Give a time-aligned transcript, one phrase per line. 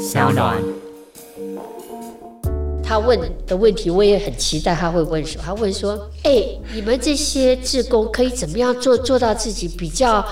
[0.00, 0.56] 小暖。
[2.82, 5.44] 他问的问题，我也很期待他会问什么。
[5.46, 5.92] 他问说
[6.24, 10.24] ：“哎、欸，你们这些志工可以怎么样做，做到自己比较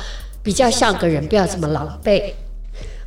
[0.43, 2.33] 比较像个人，不要这么狼狈？”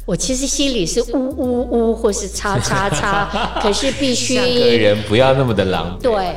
[0.06, 3.28] 我其实心里是呜呜呜，或是叉叉叉，
[3.62, 6.04] 可是必须像个人不要那么的狼狈。
[6.04, 6.36] 对。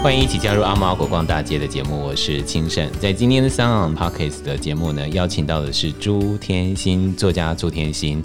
[0.00, 2.88] 欢迎一起加入阿猫阿狗逛大街的节目，我是清盛。
[3.00, 8.22] 在今天的 SoundOn Podcast 的节目呢，邀请到的是朱天心作家朱天心。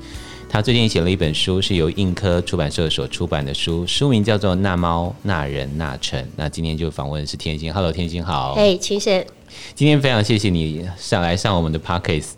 [0.48, 6.22] 他最近写了一本书，是由印科出版社所出版的书，书名叫做《那猫那人那城》。
[6.36, 8.54] 那今天就访问的是天心，Hello，天心好。
[8.54, 9.26] 嘿，清盛。
[9.74, 12.34] 今天非常谢谢你上来上我们的 pockets。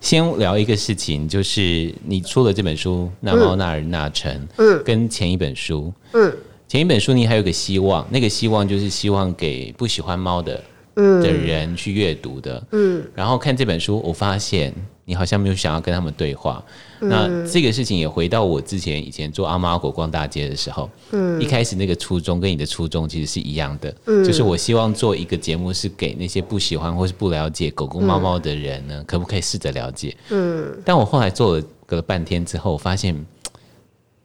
[0.00, 6.34] 先聊一个事情，就是你出了这本书《那猫那人那城》，嗯，跟前一本书，嗯。
[6.70, 10.62] 前一本书，你还有个希望，那个希望就是希望给不喜欢猫的
[10.94, 12.64] 的人去阅读的。
[12.70, 14.72] 嗯，然后看这本书，我发现
[15.04, 16.64] 你好像没有想要跟他们对话。
[17.00, 30.16] 嗯、那这个事情也回到我之前以前做阿猫阿狗逛大街的时候，嗯，一开始那个初衷跟你的初衷其实是一样的，嗯，就是我希望做一个节目，是给那些不喜欢或是不了解狗狗猫猫的人呢，可不可以试着了解？
[30.28, 33.26] 嗯，但我后来做了隔了半天之后，我发现。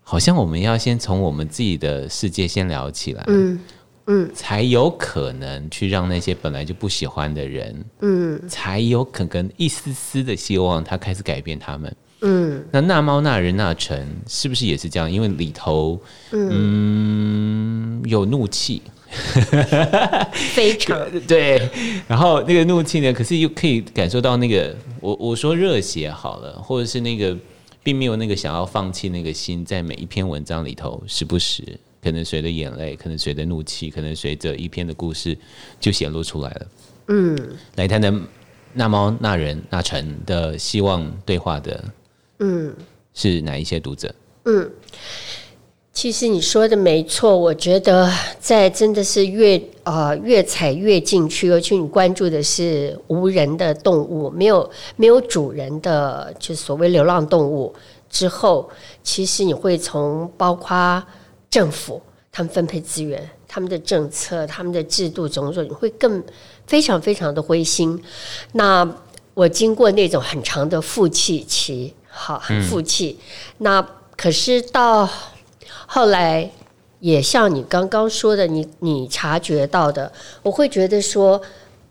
[0.07, 3.59] 好像我们要先从我们自己的世界先聊起来，嗯
[4.05, 12.63] 嗯，才有可能去让那些本来就不喜欢的人，嗯，才有可能一丝丝的希望他开始改变他们，嗯。
[12.71, 15.11] 那那猫那人那城是不是也是这样？
[15.11, 18.83] 因为里头，嗯，有怒气，
[20.53, 21.67] 非常 对。
[22.07, 27.35] 然后那个怒气呢，可是又可以感受到那个，我我说热血好了，或者是那个。
[27.85, 31.63] 并没有那个想要放弃那个心，在每一篇文章里头，时不时
[32.01, 35.37] 可能随着眼泪，可能随着怒气，可能随着一篇的故事
[35.79, 36.67] 就显露出来了。
[37.09, 37.37] 嗯，
[37.75, 38.27] 来谈谈
[38.73, 41.83] 那猫那人那城的希望对话的，
[42.39, 42.75] 嗯，
[43.13, 44.15] 是哪一些读者？
[44.45, 44.67] 嗯，
[45.95, 57.73] 其实你说的没错，我觉得在真的是越啊、呃、越踩越进去，尤其你关注的是无人的动物，没有没有主人的，就是所谓流浪动物
[58.09, 58.69] 之后，
[59.03, 61.01] 其实你会从包括
[61.49, 66.21] 政府他们分配资源、他们的政策、他们的制度种种，你会更
[66.67, 67.97] 非常非常的灰心。
[68.51, 68.85] 那
[69.33, 73.17] 我经过那种很长的负气期，好，很负气。
[73.17, 73.23] 嗯、
[73.59, 75.09] 那可是到
[75.85, 76.49] 后来。
[77.01, 81.39] 也像你刚刚说的，你你察觉到的，我会觉得说，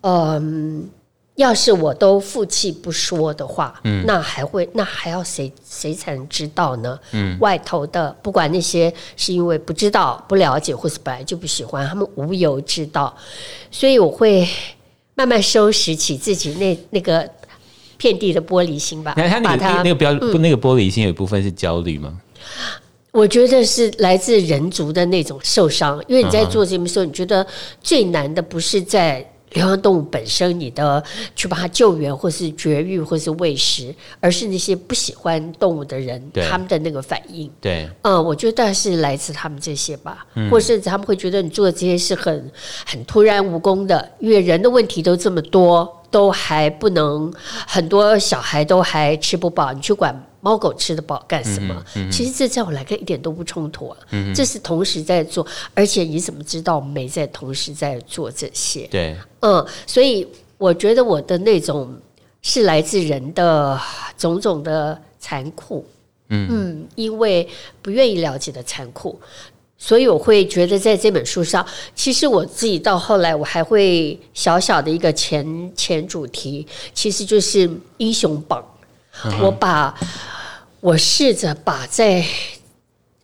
[0.00, 0.88] 嗯，
[1.36, 6.98] 要是我都负气不说的话，嗯，那还会那还要谁谁才能知道呢？
[7.12, 13.14] 嗯，外头的不管那些是因为不知道、不了解，或是本来就不喜欢，他们无由知道，
[13.70, 14.48] 所以我会
[15.14, 17.28] 慢慢收拾起自己那那个
[17.98, 19.14] 遍地的玻璃心吧。
[19.16, 22.18] 那他那个那个标、嗯、那个玻璃心有一部分是焦虑吗？
[23.14, 27.46] 我觉得是来自人族的那种受伤，因为你在做节目的时候，你觉得
[27.80, 31.00] 最难的不是在流浪动物本身，你的
[31.36, 36.20] 去把它救援，或是绝育，或是喂食，而是那些不喜欢动物的人，
[36.50, 37.48] 他们的那个反应。
[37.60, 42.50] 对，嗯，我觉得是来自他们这些吧，或甚至他们会觉得你做的这些是很
[42.84, 47.32] 很突然无功的，因为人的问题都这么多，都还不能，
[47.64, 50.20] 很多小孩都还吃不饱，你去管。
[50.44, 51.74] 猫狗吃得饱干什么？
[51.96, 53.96] 嗯嗯、其实这在我来看一点都不冲突啊。
[54.10, 58.86] 嗯、这是同时在做，而且你怎么知道没在同时在做这些？
[58.88, 60.28] 对，嗯，所以
[60.58, 61.96] 我觉得我的那种
[62.42, 63.80] 是来自人的
[64.18, 65.82] 种种的残酷，
[66.28, 67.48] 嗯，嗯，因为
[67.80, 69.18] 不愿意了解的残酷，
[69.78, 78.62] 所以我会觉得在这本书上，其实我自己到后来我还会小小的一个前前主题，其实就是英雄榜，
[79.40, 79.94] 我把。
[80.80, 82.22] 我试着把在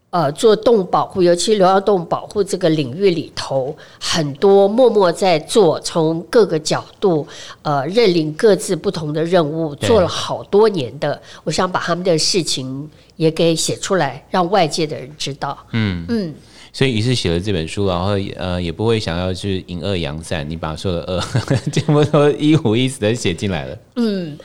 [0.08, 7.28] 呃做动物保护，尤其流浪动物保护这个领域里头，很多默默在做，从各个角度
[7.60, 15.58] 呃认领各自不同的任务，做了好多年的，我想把他们的事情也给写出来，让外界的人知道。
[15.72, 16.34] 嗯嗯，
[16.72, 21.22] 所以于是写了这本书，然后呃也不会想要去隐恶扬善，你把所有的恶
[21.70, 23.78] 这么多一五一十的写进来了。
[23.96, 24.38] 嗯。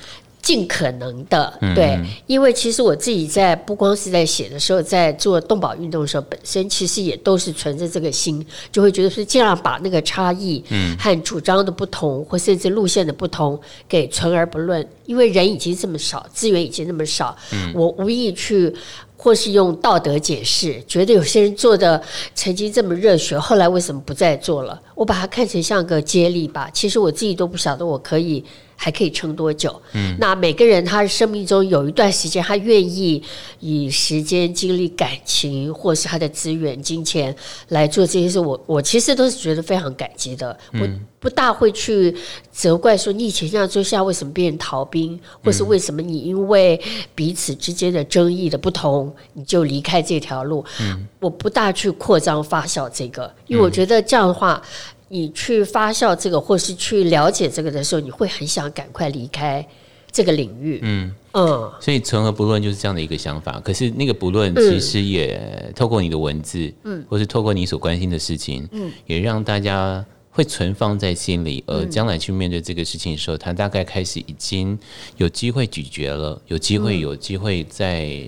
[0.46, 10.64] 尽可能的，对，因为其实我自己在不光是在写的时候，在做动保运动的时候，本身其实也都是存着这个心，就会觉得是尽量把那个差异，
[11.00, 13.60] 和主张的不同，或甚至路线的不同
[13.90, 17.36] 给存而不论，因为人已经这么少，资源已经那么少，
[17.74, 18.72] 我无意去
[19.18, 22.00] 或是用道德解释，觉得有些人做的
[22.36, 24.80] 曾经这么热血，后来为什么不再做了？
[24.94, 26.70] 我把它看成像个接力吧。
[26.72, 28.46] 其实我自己都不晓得我可以
[28.76, 29.82] 还可以撑多久。
[29.94, 33.22] 嗯，那每个人他生命中有一段时间，他愿意
[33.60, 37.36] 以时间、精力、感情，或是他的资源、金钱
[37.70, 40.58] 来做这些事，我我其实都是觉得非常感激的。
[40.74, 40.88] 嗯、我
[41.20, 42.16] 不大会去
[42.52, 46.80] 责怪说你以前这样做下为什么变成逃兵，或是为什么你因为
[47.16, 49.14] 彼此之间的争议的不同。
[49.34, 54.62] 你就离开这条路，嗯，我不大去扩张发酵这个，因为我觉得这样的话，
[55.08, 59.66] 你去发酵这个或是去了解这个的时候，你会很想赶快离开
[60.12, 63.60] 这个领域，嗯嗯，所以存而不论就是这样的一个想法。
[63.60, 70.06] 可是那个不论其实也透过你的文字，嗯，或是透过你所关心的事情，嗯，也让大家。
[70.36, 74.78] 会存放在心里，而将来去面对这个事情的时候，他大概开始已经
[75.16, 78.22] 有机会咀嚼了，有机会有机会在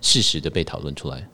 [0.00, 1.28] 适时的被讨论出来。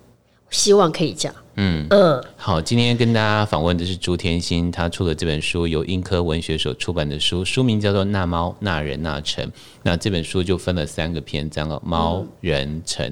[0.51, 1.35] 希望可以这样。
[1.59, 9.43] 嗯嗯，好，今天跟大家访问的是朱天心，他出了这本书，由英科文学所出版的书，书名叫做《那猫那人那城》。
[9.83, 13.11] 那这本书就分了三个篇章了，猫人城。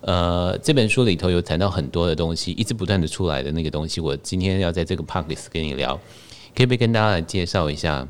[0.00, 5.94] 呃，这本书里头有谈到很多的东西，一直不断的出来的那个东西，我今天要在这个 podcast 跟你聊。
[6.56, 8.08] 可不可以跟大家来介绍一下？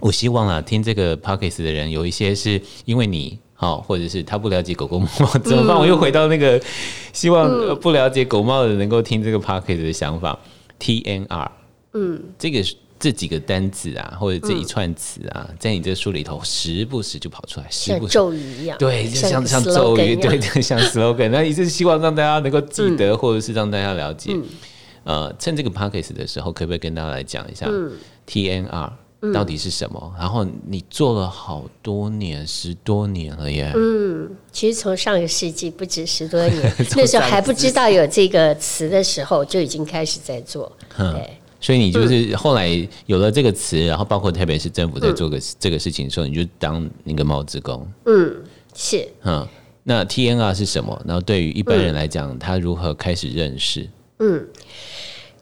[0.00, 5.78] 我希望啊，听这个 podcast 的人有一些是因为你好，或者是他不了解狗狗猫猫怎么办？
[5.78, 6.60] 我又回到那个
[7.12, 7.48] 希望
[7.78, 10.38] 不了解狗猫的人能够听这个 podcast 的想法。
[10.80, 11.48] TNR，
[11.92, 12.60] 嗯，这个
[12.98, 18.12] 这几个单字啊，或者这一串词啊，在你这书里头时不时就跑出来，时不时。
[18.12, 24.36] 像咒语一样，对，就像像咒语，对对，像 slogan，那也是希望让大家能够记得，或者是让大家了解。
[25.04, 27.68] 呃，趁这个 podcast 的时候，可不可以跟大家来讲一下
[28.26, 28.90] TNR
[29.32, 30.12] 到底是什么？
[30.14, 33.72] 嗯、然后你做了好多年，十多年了耶。
[33.74, 40.70] 嗯，其实从上个世纪不止十多年， 那时候还不知道有这个词的时候，就已经开始在做。
[40.96, 41.26] 对、嗯，
[41.60, 42.68] 所以你就是后来
[43.06, 47.86] 有了这个词，然后包括特别是政府在做个这个事情的时候，你就当那个猫子工。
[48.06, 48.36] 嗯，
[48.74, 49.08] 是。
[49.22, 49.46] 嗯，
[49.82, 51.00] 那 TNR 是什么？
[51.06, 53.88] 然后对于一般人来讲，他如何开始认识？
[54.18, 54.46] 嗯。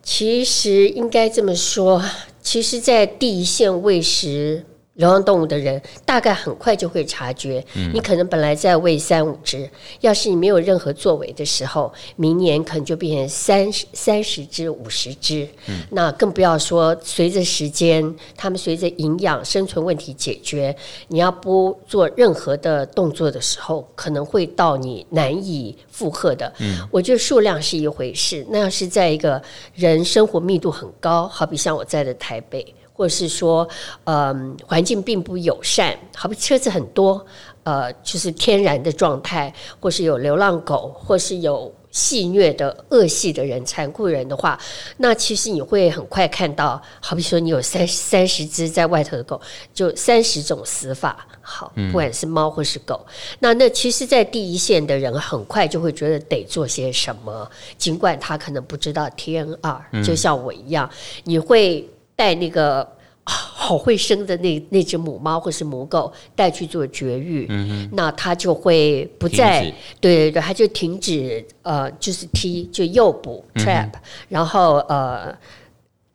[0.05, 2.02] 其实应该这么说，
[2.43, 9.69] 其实，在第一线喂食流浪动物的人，大概很快就会察觉，你可能本来在喂三五只，
[10.00, 15.49] 要是你没有任何作为的时候，明年可能就变成三十三十只、五十只。
[15.91, 20.77] 那更不要说随着时间，他们随着营养、生存问题解决，
[21.09, 26.53] 你要不做任何的动作的时候，可能会到你难以负荷的。
[26.91, 29.41] 我觉得数量是一回事，那要是在一个
[29.75, 32.75] 人生活密度很高，好比像我在的台北。
[32.93, 33.69] 或是说，
[34.05, 37.25] 嗯，环境并不友善，好比车子很多，
[37.65, 44.59] 呃，就是天然的状态，或是有流浪狗，或是有戏虐的恶戏的人、残酷人的话，
[44.99, 49.41] 那其实你会很快看到，好比说你有三三十只在外头的狗，
[49.75, 51.27] 就三十种死法。
[51.44, 60.89] 好，不管是猫或是狗，嗯、那那其实，在第一线的人很快就会觉得得做些什么，尽管他可能不知道 TNR，就像我一样，
[61.25, 61.89] 你会。
[62.23, 62.87] 带那个
[63.25, 67.89] 好会生的那那只母猫或是母狗带去做绝育，嗯、哼。
[67.93, 69.63] 那它就会不再
[70.01, 75.37] 对对对，它就停止呃，就是踢就诱捕 trap，、嗯、然后呃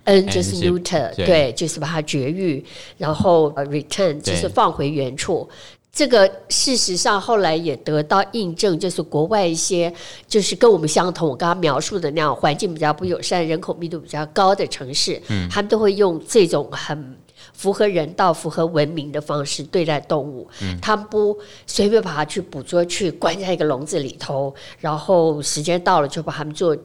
[0.06, 2.64] N 就是 neuter 对，就是把它绝育，
[2.98, 5.50] 然后 return 就是放回原处。
[5.98, 9.92] 这个事实上后来也得到印证，就是国外一些
[10.28, 17.18] 就是跟我们相同，我刚刚描述的那样环境比较不友善、人口密度比较高的城市，嗯，他们都会用这种很
[17.52, 20.48] 符合人道、符合文明的方式对待动物。
[20.62, 21.36] 嗯，他们不
[21.66, 26.78] 随便把它去捕捉、去关在一个笼子里头，然后时间到了就把他们做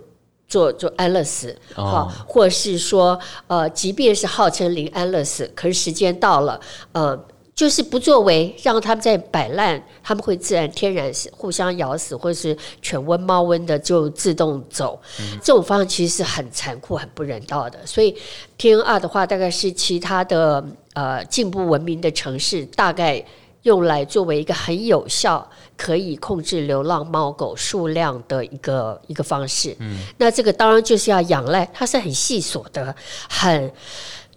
[0.49, 6.59] 做做安乐死，好，哦，或者是说，呃，即便是号称零安乐死，可是时间到了，
[6.93, 7.27] 呃。
[7.55, 14.99] 就是不作为，让他们在摆烂，他们会自然天然死，互相咬死，或者是犬瘟、猫瘟的就自动走。
[15.21, 17.79] 嗯、这种方式其实是很残酷、很不人道的。
[17.87, 18.17] 所以
[18.59, 23.23] TNR 的话，大概是其他的呃进步文明的城市，大概
[23.63, 29.77] 用来作为一个很有效可以控制流浪猫狗数量的一个一个方式。
[29.79, 32.97] 嗯，那这个当然就是要仰赖，它是很细琐的，
[33.29, 33.71] 很。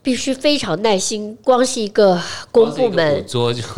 [0.06, 2.22] 必须非常耐心，光是一个
[2.52, 3.26] 公部门，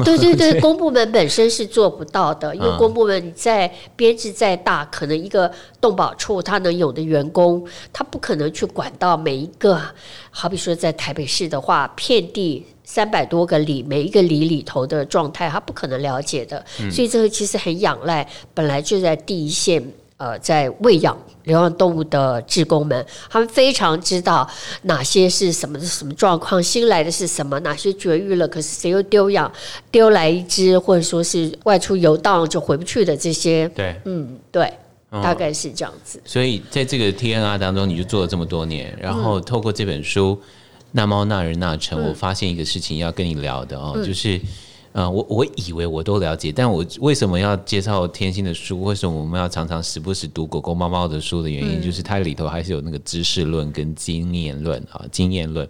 [0.03, 9.81] 对对对， 公部门本身是做不到的，因为公部门你在编制再大，可能一个动保处他能有的员工，他不可能去管到每一个。
[10.29, 16.61] 好比说在台北市的话，遍地三百多个里，每一个里里头的状态，他不可能了解的。
[16.81, 19.81] 嗯、所以这个其实很仰赖本来就在第一线，
[20.17, 24.49] 呃，在喂养流浪动物的职工们，他们非常知道
[24.83, 29.51] 哪些是什么什么状况，新来的是什么，哪些绝育了，可是谁又丢养
[29.91, 33.67] 丢来一只，或者说是外出游荡就回不去的这些。
[33.69, 34.73] 对，嗯，对，
[35.09, 36.21] 大概是这样子。
[36.25, 40.39] 所以在这个 TNR 当中，你就做了这么多年，然后透过这本书。
[40.41, 40.47] 嗯
[40.91, 44.39] 那猫那人那城，我发现一个事情要跟你聊的哦，嗯、就是，
[44.97, 48.81] 呃，我我以为我都了解，但我为什么要介绍天心的书？
[48.81, 55.69] 为什么我们要常常时不时读狗狗猫猫的书的原因，嗯、就是它里头还是有那个知识论跟经验论啊，经验论。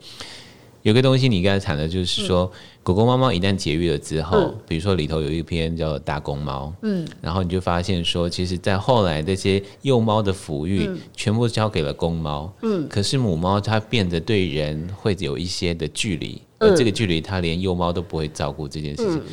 [0.84, 2.50] 有个东西你刚才谈的，就是说。
[2.54, 19.18] 嗯狗狗、猫猫一旦绝育了之后，嗯、比如说里头有一篇叫做《大公猫》，嗯，然后你就发现说，其实，在后来这些幼猫的抚育，嗯、全部交给了公猫，嗯，可是母猫它变得对人会有一些的距离，嗯、而这个距离他连幼猫都不会照顾这件事情。
[19.18, 19.24] 嗯、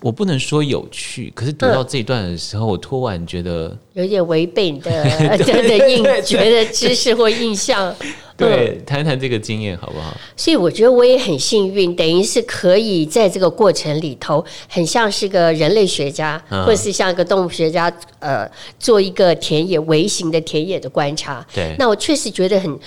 [0.00, 4.90] 我不能说有趣，可是读到这一段的时候，我突然觉得有点违背你的
[5.38, 7.94] 的印觉得知识或印象。
[8.36, 10.12] 对，谈谈这个经验好不好？
[10.36, 18.44] 所以我觉得我也很幸运，等于是可以在这个过程里头，很像是个人类学家，或者是像一个动物学家，呃，
[18.76, 21.46] 做一个田野微型的田野的观察。
[21.54, 22.78] 对，那我确实觉得很。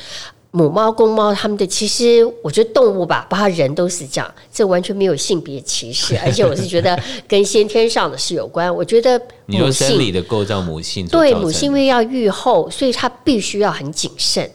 [0.51, 8.74] 母猫、公猫，他们的其实，我觉得动物吧，包括人都是这样，这完全没有性别歧视， 而且我是觉得跟先天上的是有关。
[8.74, 14.50] 我觉得母性生理的构造，母性对母性因为要育后，所以它必须要很谨慎，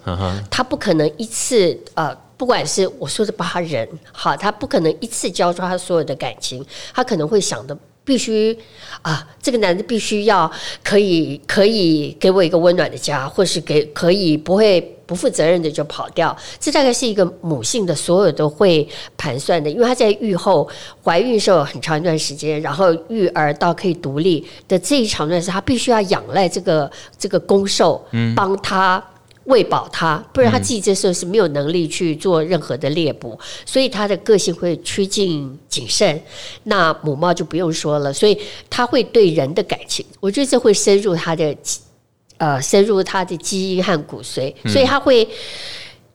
[0.50, 7.76] 它不可能一次呃，不管是我说的包括人，好，它不可能一次交出他所有的感情，他可能会想的。
[8.04, 8.58] 必须
[9.02, 10.50] 啊，这个男的必须要
[10.82, 14.80] 可以可以给我一个温暖的家，或是给可以不会
[15.12, 16.34] 不负责任的就跑掉。
[16.58, 18.88] 这大概是一个母性的所有都会
[19.18, 20.66] 盘算的，因为她在育后
[21.04, 28.02] 怀孕时候很长一段时间，然后育儿到可以独立的这一长段时间，她必须要仰赖这个这个公兽
[28.34, 29.02] 帮她。
[29.46, 36.22] 喂饱他，不然他自己这时候是没有能力去做任何的猎捕，嗯、所以他的个性会趋近谨慎。
[36.62, 38.38] 那母猫就不用说了，所以
[38.70, 41.52] 它会对人的感情，我觉得这会深入它的
[42.42, 45.28] 呃，深入它的基因和骨髓，所以它会。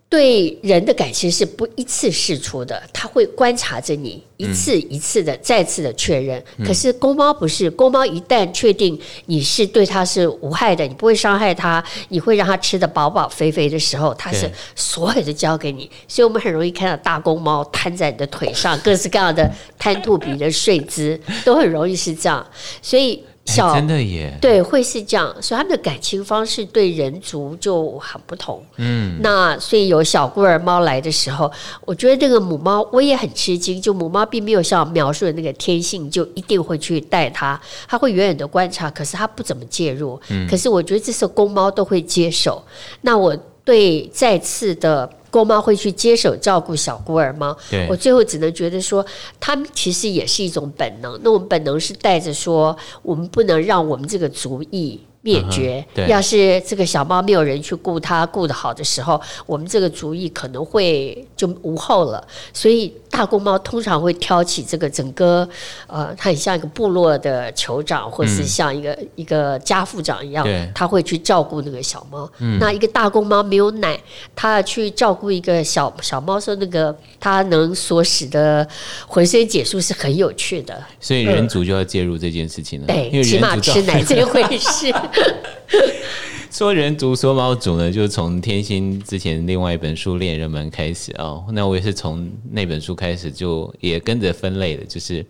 [0.09, 6.41] 对人的感情是不一次试出的，他会观察着你一次一次的、再次的确认。
[6.55, 15.91] 嗯、可是公猫不是，公猫一旦确定你是对它是无害的，你不会伤害它，你会让它吃得饱饱肥肥的时候，它是所有的交给你。
[16.07, 22.47] 所以我们很容易看到大公猫瘫在你的腿上，各式各样的 贪吐比的睡姿，都很容易是这样。
[22.81, 23.21] 所以。
[23.47, 28.61] 小真的耶，对，会是这样，所以他们的感情方式对人族就很不同。
[28.75, 31.51] 嗯，那所以有小孤儿猫来的时候，
[31.85, 40.19] 我觉得这个母猫我也很吃惊，就母猫并没有像描述的那个天性，就一定会去带它，它会远远的观察，可是它不怎么介入。
[40.29, 42.61] 嗯，可是我觉得这时候公猫都会接手。
[43.01, 45.09] 那我对再次的。
[45.29, 49.05] 公猫会去接手照顾小孤儿吗，对我最后只能觉得说，
[49.39, 51.19] 他们其实也是一种本能。
[51.23, 54.99] 那我们本能是带着说，我们不能让我们这个族裔。
[55.27, 55.83] 灭绝。
[55.93, 62.25] 对，要是这个小猫没有人去顾它，顾得好的时候，我们这个族裔可能会就无后了。
[62.53, 65.47] 所以大公猫通常会挑起这个整个，
[65.87, 72.29] 呃，它很像一个部落的酋长，或是像一个、嗯、一个家父长一样，对他会去照顾那个小猫。
[72.39, 73.99] 嗯、那一个大公猫没有奶，
[74.33, 78.65] 他去照顾一个小小猫，说那个他能所使的
[79.05, 80.81] 浑身解数是很有趣的。
[81.01, 84.93] 所以人族就要介入这件事情了，对，起码吃奶这回事。
[86.49, 91.45] 说人族说猫族呢，就是从天心之前另外一本书《恋人们》开始哦。
[91.51, 95.23] 那我也是从那本书开始，就也跟着分类的，就是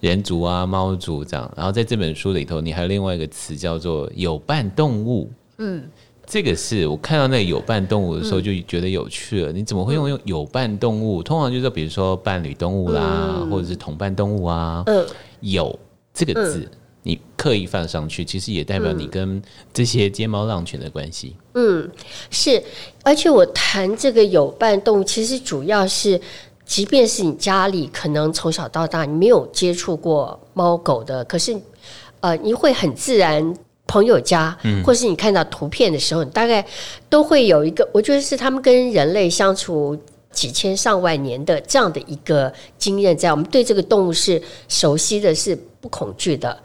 [0.00, 1.50] 人族啊、猫族这样。
[1.56, 5.30] 然后在这本书里头，你还有另外一个词叫做“有伴动物”。
[5.56, 5.84] 嗯，
[6.26, 9.52] 这个是我看到那个“有伴动物”的时候就觉得有趣了。
[9.52, 11.22] 你怎么会用用“有伴动物”？
[11.24, 14.82] 通常就是比如说伴侣动物啦，或者是同伴动物啊。
[14.84, 15.06] 嗯，
[15.40, 15.78] 有
[16.12, 16.68] 这个字。
[17.04, 19.42] 你刻意放上去，其实也代表你跟
[19.72, 21.36] 这些街猫浪犬的关系。
[21.54, 21.90] 嗯，
[22.30, 22.62] 是，
[23.02, 26.20] 而且我谈这个有伴动物，其实主要是，
[26.64, 31.60] 即便是你家里可能从小到大你没有接触过猫狗的，可是
[32.20, 33.54] 呃，你会很自然，
[33.86, 36.64] 朋友家，或是你看到图片的时候，你大概
[37.10, 39.98] 都会有一个，我觉得是他们跟人类相处。
[40.32, 46.58] 几千上万年的这样的一个经验，在我们对这个动物是熟悉的，是不恐惧的，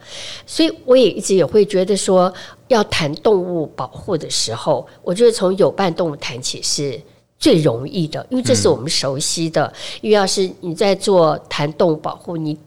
[0.46, 2.34] 所以我也一直也会觉得说，
[2.70, 7.00] 要谈动物保护的时候，我觉得从有伴动物谈起是
[7.38, 9.66] 最容易的，因为这是我们熟悉的。
[9.66, 12.58] 嗯、因为要是你在做谈动物保护，你。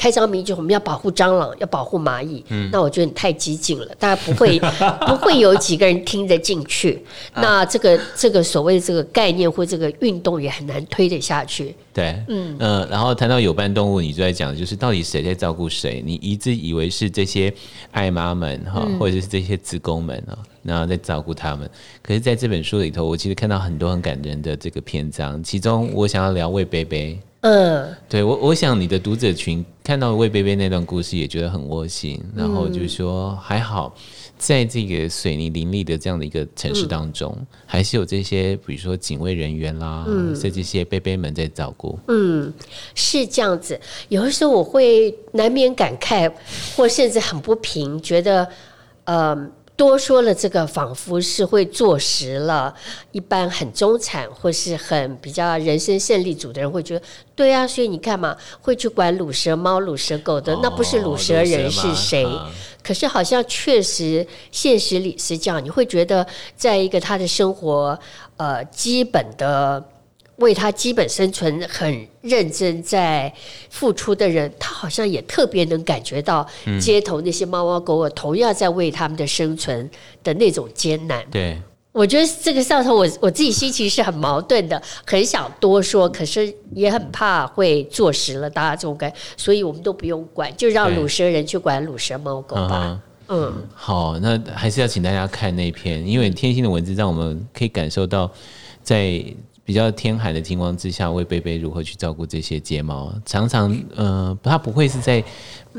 [0.00, 2.42] 开张名就我们要保护蟑螂，要保护蚂蚁。
[2.48, 4.58] 嗯，那我觉得你太激进了，大家不会
[5.06, 6.98] 不会有几个人听得进去。
[7.34, 11.74] 啊、那这个这个所谓的这个概念或这个运动也很难推得下去。
[11.92, 16.02] 对，嗯呃，然后谈到有伴动物，你就在讲，就是到底谁在照顾谁？
[16.02, 17.52] 你一直以为是这些
[17.90, 21.70] 爱妈们哈，或者是这些职工们啊，然后在照顾他们。
[22.00, 27.20] 可是在这本书里头，我其实看到很多很感人的这个篇章，其中我想要聊魏贝贝。
[27.42, 33.94] 嗯，对我，我想你的读者群看到魏贝贝那段故事也觉得很窝心，然后就是说还好，
[34.36, 41.98] 在这个水泥林立的这样的一个城市当中，嗯、还是有这些比如说警卫人员啦，嗯，这些贝贝们在照顾。
[42.08, 42.52] 嗯，
[42.94, 43.80] 是这样子。
[44.10, 46.30] 有的时候我会难免感慨，
[46.76, 48.46] 或甚至很不平，觉得，
[49.04, 49.50] 嗯。
[49.80, 52.74] 多说了这个，仿佛是会坐实了。
[53.12, 62.26] 一般很中产或是很比较人生胜利组的人会觉得，对啊，所以你看嘛，会去管鲁蛇猫、鲁蛇狗的，那不是鲁蛇人是谁？
[62.82, 67.98] 可是好像确实现实里是这样，你会觉得，在一个他的生活，
[68.36, 69.82] 呃，基本的。
[70.40, 73.32] 为他基本生存很认真在
[73.68, 76.46] 付出的人，他好像也特别能感觉到
[76.80, 79.88] 街头那些猫猫狗狗同样在为他们的生存
[80.24, 81.24] 的那种艰难。
[81.30, 81.60] 对，
[81.92, 92.98] 我觉得这个上头，我我自己心情是很矛盾的，很想多说，可是也很怕会坐实了大家这种感，所以我们都不用管，就让鲁蛇人去管鲁蛇猫狗吧。
[93.28, 98.30] 嗯，嗯，好，那还是要请大家看那篇，因为天心的文字让我们可以感受到
[98.82, 99.22] 在。
[99.64, 103.14] 比较天寒的情况之下，魏贝贝如何去照顾这些睫毛？
[103.24, 105.22] 常常，呃，他不会是在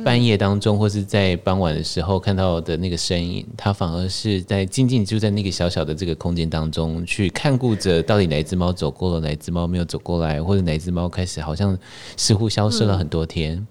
[0.05, 11.77] 半夜当中，或是在傍晚的时候看到的那个身影，他反而是在静静就在那个小小的这个空间当中去看顾着，到底哪一只猫走过了，哪一只猫没有走过来，或者哪一只猫开始好像
[12.15, 13.65] 似乎消失了很多天。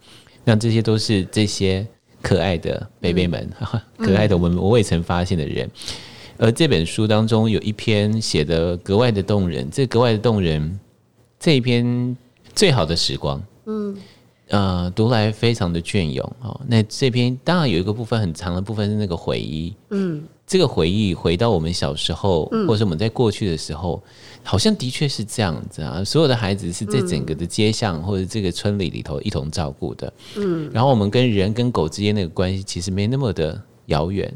[0.44, 1.86] 那这些都是这些
[2.20, 3.48] 可爱的贝贝们，
[3.96, 5.70] 可爱的我们我未曾发现的人。
[6.40, 10.80] 而这本书当中有一篇写的格外的动人，这格外的动人，
[11.38, 12.16] 这一篇
[12.54, 13.94] 最好的时光，嗯，
[14.48, 16.58] 呃，读来非常的隽永哦。
[16.66, 24.02] 那这篇当然有一个部分很长的部分是那个回忆，嗯，这个回忆回到我们小时候，或者是我们在过去的时候，
[24.42, 26.02] 好像的确是这样子啊。
[26.02, 34.32] 所有的孩子是在整个的街巷或者这个村里里头一同照顾的，嗯，然后我们跟人跟狗之间那个关系其实没那么的遥远。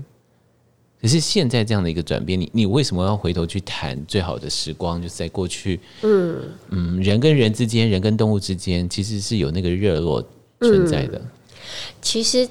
[1.05, 5.03] 可是现在这样的一个转变，你你为什么要回头去谈最好的时光？
[5.03, 6.41] 就是在过去，嗯
[6.71, 10.27] 嗯，人跟人之间，人跟动物之间，其实是有那个热络
[10.63, 11.19] 存在的。
[11.19, 11.31] 嗯，
[12.01, 12.49] 其实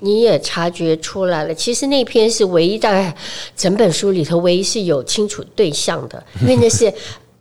[0.00, 3.16] 你也察觉出来了，其实那篇是唯一大概
[3.56, 6.92] 整本书里头唯一是有清楚对象的，因为那是。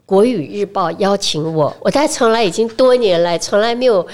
[0.08, 4.08] 国语日报邀请我，我大概从来已经多年来从来没有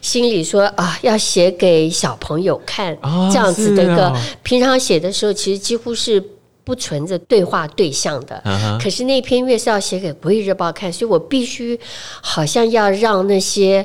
[0.00, 2.96] 心里说啊要写给小朋友看
[3.32, 4.16] 这样子的一个。
[4.44, 6.22] 平常写的时候，其实几乎是
[6.62, 8.40] 不存着对话对象的。
[8.80, 11.76] 可是那篇月是要写给国语日报看，所以我必须
[12.22, 13.84] 好像要让那些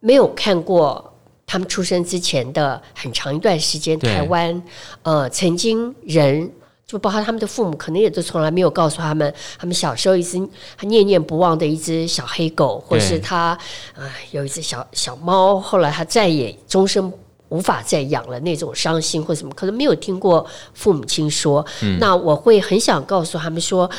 [0.00, 1.12] 没有看过
[1.46, 4.60] 他们出生之前的很长一段时间台湾
[5.04, 6.50] 呃曾经人。
[6.86, 10.38] 就包括他们的父母，可能也都从来没有告诉他们，他们小时候一直
[10.82, 13.58] 念念不忘的一只小黑狗，或是他啊、
[13.96, 17.12] 呃、有一只小小猫，后来他再也终身
[17.48, 21.66] 无法再养了那种伤心或什么，可能没有听过父母亲说。
[21.82, 23.90] 嗯、那我会很想告诉他们说，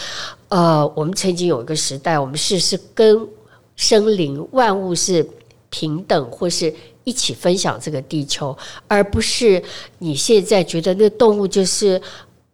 [0.47, 3.27] 呃，我们曾经有一个时代，我们是是跟
[3.75, 5.29] 生灵万物是
[5.69, 6.73] 平等，或是
[7.03, 9.61] 一起分享这个地球，而不是
[9.97, 12.01] 你现在觉得那动物就是。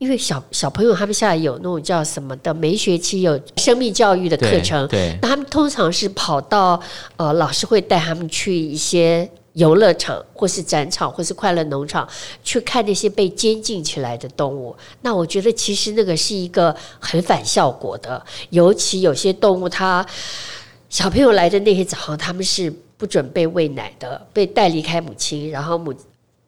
[0.03, 6.77] 因为小小朋友他们现在有那种叫什么的，每学期有生命教育的课程，对，那他们通常是跑到
[7.15, 12.05] 呃，老师会带他们去一些游乐场，或是展场，或是快乐农场，
[12.43, 14.75] 去看那些被监禁起来的动物。
[15.03, 20.05] 那我觉得其实那个是一个很反效果的，尤其有些动物，它
[20.89, 25.93] 小朋友来的那些早上，他们是不准备喂奶的，被带离开母亲，然后母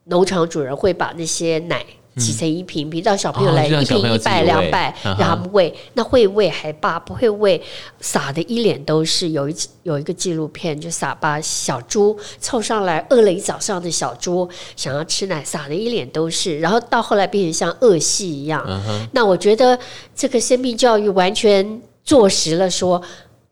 [0.04, 1.86] 农场主人会把那些奶。
[2.18, 5.74] 挤成一瓶瓶，到小朋友来一瓶一百两百，让他们喂。
[5.94, 7.62] 那会喂还罢，不会喂，
[8.00, 9.30] 撒的一脸都是。
[9.30, 16.60] 有一有一个纪录片，就撒把小猪凑上来，饿了一早上的小猪想要吃奶，撒的一脸都是。
[16.60, 18.66] 然后到后来变成像恶戏一样。
[19.12, 19.78] 那我觉得
[20.16, 23.02] 这个生命教育完全坐实了说。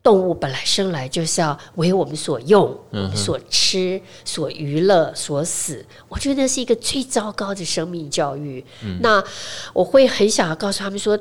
[0.03, 5.83] 动物本来生来就是要为我们所用、嗯、所吃、所娱乐、所死。
[6.09, 8.63] 我觉得那是一个最糟糕的生命教育。
[8.83, 9.23] 嗯、那
[9.71, 11.17] 我会很想要告诉他们说，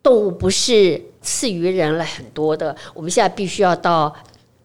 [0.00, 4.14] 动物不是赐予人类很多的，我们现在必须要到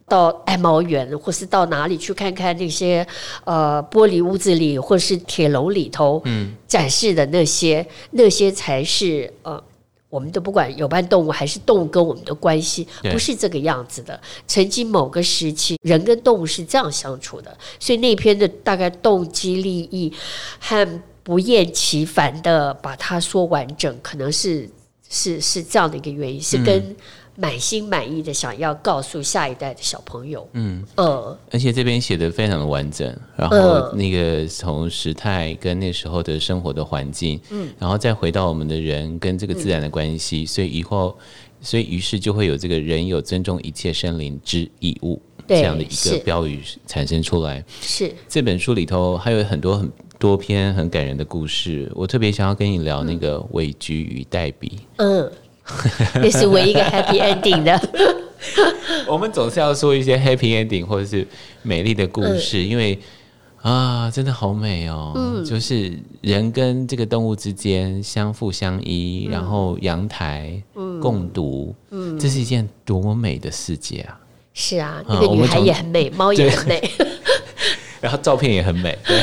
[0.07, 3.05] 到爱猫园，或是到哪里去看看那些
[3.45, 9.63] 呃玻璃屋子里，或是铁笼里头，嗯，展示的那些，那些才是呃。
[10.09, 14.19] 我们都不管有伴动物还是动物跟我们的关系，不是这个样子的。
[14.47, 20.11] 曾经某个时期，人跟动物是这样相处的，所以那篇的大概动机利益
[20.59, 24.69] 和不厌其烦的把它说完整，可能是
[25.09, 26.77] 是是这样的一个原因，是跟。
[26.77, 26.95] 嗯
[27.39, 30.83] 满心满意的想要告诉下一代的小朋友，嗯。
[30.97, 41.17] 嗯，而且这边写的非常的完整，然后那个从时态跟那时候的生活的环境，嗯，然后再回到我们的人跟这个自然的关系，所以以后，
[41.61, 47.63] 所以于是就会有这个人有尊重一切生灵之义务这样的一个标语产生出来。
[47.79, 48.13] 是。
[48.27, 55.31] 这本书里头还有很多很多篇很感人的故事，我特别想要跟你聊那个韦菊与黛比，嗯。
[56.15, 57.79] 那是唯一一个 happy ending 的。
[59.07, 61.27] 我们总是要说一些 happy ending 或者是
[61.61, 62.97] 美丽的故事，嗯、因为
[63.61, 65.11] 啊，真的好美哦。
[65.15, 70.61] 嗯，就是人跟这个动物之间相互相依，嗯、然后阳台
[71.01, 74.17] 共读，嗯，这是一件多么美的世界啊！
[74.53, 76.91] 是啊，那个女孩也很美，猫也很美，
[77.99, 78.97] 然后照片也很美。
[79.05, 79.21] 对，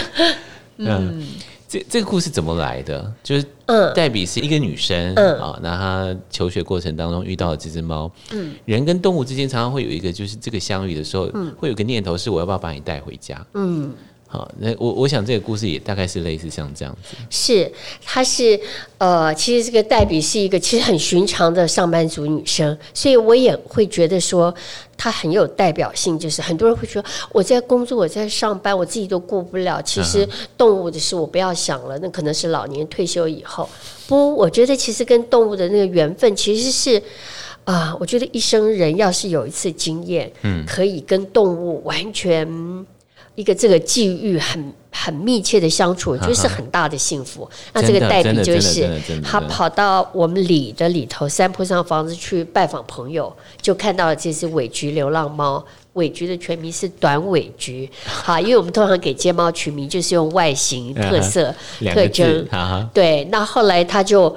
[0.78, 1.26] 嗯。
[1.66, 3.12] 嗯这这个故事怎么来的？
[3.22, 13.92] 就是，嗯，黛比是一个女生，嗯，啊，那她求学过程当中遇到了这只猫，嗯，人跟动物之间常常会有一个，就是这个相遇的时候，嗯，会有个念头是我要不要把你带回家，嗯。
[14.36, 17.16] 好，那我我想这个故事也大概是类似像这样子。
[17.30, 17.72] 是，
[18.04, 18.60] 她是
[18.98, 24.54] 呃，其实这个黛比是一个其实很寻常的上班族女生，所以我也会觉得说
[24.94, 26.18] 她很有代表性。
[26.18, 29.80] 就是很多人会说我在工作，我在上班，我自己都顾不了。
[29.80, 33.66] 其实动物的事我不要想了，那可能是老年退休以后。
[34.06, 36.98] 不，我觉得其实跟动物的那个缘分其实是
[37.64, 42.46] 啊、呃，我觉得一生人要是有一次经验，嗯，可以跟动物完全。
[43.36, 47.48] 一个这个际遇很很密切的相处，就是很大的幸福。
[47.72, 48.90] 那这个代笔就是
[49.22, 55.64] 他跑到我们里的里头山坡上房子去拜访朋友，就看到了这只尾菊流浪猫。
[55.92, 62.46] 尾菊的全名是短尾菊， 好，因为我们通常给街猫取名就是用外形特色特征。
[62.92, 64.36] 对，那后来他就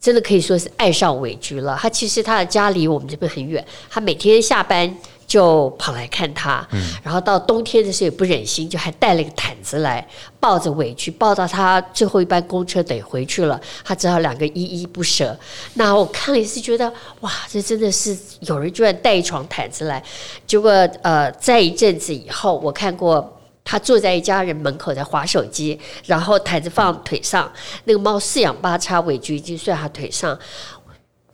[0.00, 1.76] 真的可以说是爱上尾菊了。
[1.78, 4.96] 他其实他的家离我们这边很远，他每天下班。
[5.28, 6.66] 就跑来看他，
[7.02, 10.04] 然后到冬天的时候也不忍心，就还带了一个毯子来，
[10.40, 15.38] 抱着委屈，抱到他最后一班公车得回去了，他只好两个依依不舍。
[15.74, 20.02] 那我看了也是觉得，哇，这真的是有人居然带一床毯子来。
[20.46, 20.70] 结果
[21.02, 27.52] 呃，在一阵子以后，我看过他坐在一家人门口在划手机，然后毯子放腿上，
[27.84, 30.38] 那个猫四仰八叉，委屈已经睡他腿上。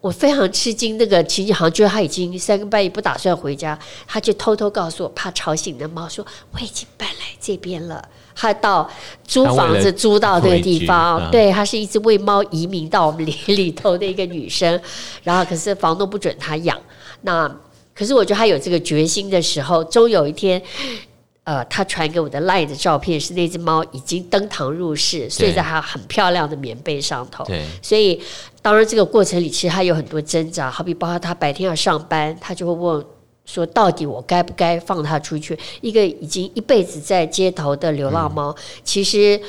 [0.04, 8.06] 我非常吃惊，那个秦景好像觉得他已经三更半夜不打算回家，他就偷偷告诉我，怕吵醒的猫，说我已经搬来这边了。
[8.36, 8.86] 他到
[9.26, 14.78] 租房子租到这个地方，对，他是一只为猫移民到我们里里头的一个女生，
[15.22, 16.78] 然后可是房东不准他养。
[17.22, 17.50] 那
[17.94, 20.62] 可是我觉得他有这个决心的时候，终有一天。
[21.44, 27.44] 呃，他传给我的 LINE 的照片是那只猫已经登堂入室，睡在它很漂亮的棉被上头。
[27.44, 28.20] 对，所以
[28.62, 33.06] 当然这个过程里其实它有很多挣扎，好比包括他白天要上班，他就会问
[33.44, 39.40] 说：“到底我该不该放它出去？”一个已经一辈子在街头的流浪猫，嗯、其实。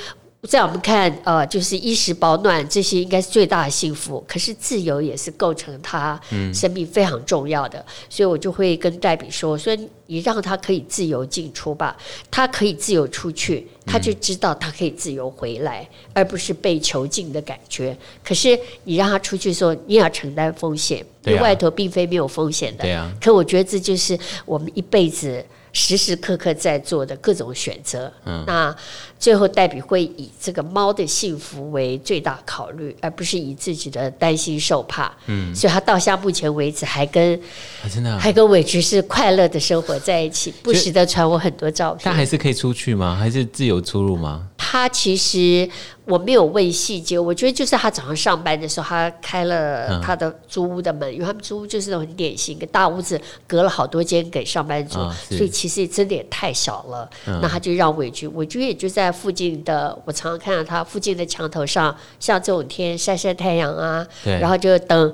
[0.47, 4.23] 在我们看，呃，就是衣食保暖这些应该是最大的幸福。
[4.27, 6.19] 可是自由也是构成他
[6.53, 9.75] 生命非常重要的，嗯、所以我就会跟黛比说：“说
[10.07, 11.95] 你让他可以自由进出吧，
[12.29, 17.97] 他可以自由出去，他就知道他可以自由回来，嗯、而不是被囚禁的感觉。
[18.23, 22.83] 可是你让他出去的时候，你也要承担风险，因为外头并非没有风险的。
[22.83, 23.11] 对啊。
[23.21, 25.43] 可我觉得这就是我们一辈子。”
[25.77, 28.73] 时时刻刻在做的各种选择，嗯，那
[29.17, 37.35] 最后黛比会以这个猫的幸福为最大考虑，而不是以自己的担心受怕，嗯，所以他到现在目前为止还跟、
[37.83, 42.03] 啊、真的、啊、还跟韦菊是快乐的生活在一起，不时的传我很多照片。
[42.03, 43.15] 他还是可以出去吗？
[43.15, 44.47] 还是自由出入吗？
[44.57, 45.69] 他其实。
[46.05, 57.09] 我没有问细节，我觉得就是他早上上班的时候，他开了他的租屋的门，嗯、因为他们租屋就是那种很典型，一个大屋子隔了好多间给上班族，哦、所以其实真的也太小了。
[57.25, 65.13] 嗯、那他就让韦菊，韦菊也就在附近的，我常常看到他附近的墙头上，像这种天晒晒太阳啊，然后就等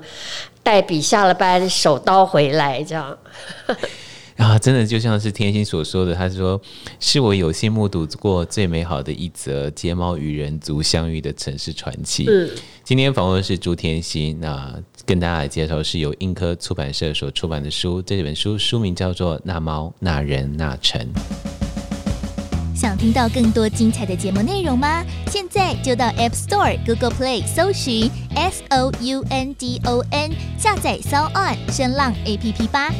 [0.62, 3.16] 黛比下了班手刀回来这样。
[4.38, 6.60] 啊，真的就像是天心所说的，他说
[6.98, 12.24] 是我有幸目睹过最美好的一则睫毛与人族相遇的城市传奇。
[12.26, 12.50] 嗯，
[12.82, 14.74] 今天访问的是朱天心，那
[15.06, 21.00] 跟大家来介绍是由英科出版社所出版的书，这本书书名叫做《那猫那人那城》。
[22.82, 25.04] 想听到更多精彩的节目内容吗？
[25.28, 32.66] 现在就到 App Store、Google Play 搜寻 S O U N D O N，下载 So On 声浪 APP
[32.70, 32.92] 吧。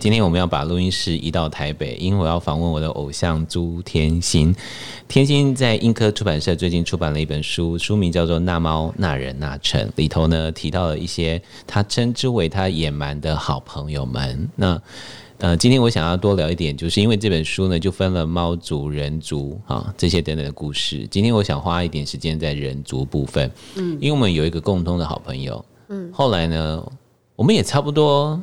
[0.00, 4.56] 今天我们要把录音室移到台北，因为我要访问我的偶像朱天心。
[5.06, 14.48] 天心在印刻出版社最近出版了一本书，书名叫做《那猫那人那城》，里头呢提到了一些他称之为他野蛮的好朋友们。
[14.56, 14.80] 那
[15.42, 21.04] 呃，今天我想要多聊一点，就是因为这本书呢就分了猫族、人族啊这些等等的故事。
[21.10, 26.92] 今天我想花一点时间在人族部分，嗯，因为我们有一个共通的好朋友，嗯，后来呢，
[27.34, 28.40] 我们也差不多。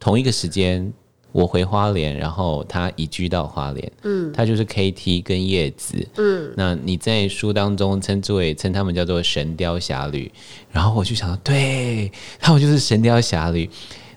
[0.00, 0.90] 同一个时间，
[1.32, 3.92] 我回花莲，然后他移居到花莲。
[4.02, 6.08] 嗯，他就是 KT 跟叶子。
[6.16, 10.32] 嗯，那你在书当中称之为称他们叫做神雕侠侣，
[10.70, 13.68] 然后我就想到，对，他们就是神雕侠侣。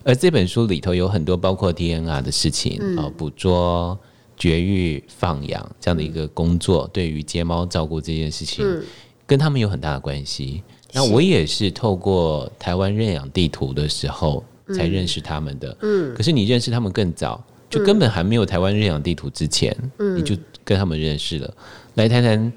[0.05, 3.99] 而这本书里头有很多包括 DNR 的事情啊、嗯，捕捉、
[4.37, 8.81] 绝育、放养这样的一个工作，对于街猫照顾这件事情，嗯、
[9.27, 10.63] 跟他们有很大的关系。
[10.93, 14.41] 那我也是透过台湾认养地图的时候。
[14.73, 17.39] 才认识他们的，嗯，可是你认识他们更早，
[17.69, 21.53] 就根本还没有台湾认养地图之前，嗯，你就跟他们认识了。
[21.93, 22.51] 来谈谈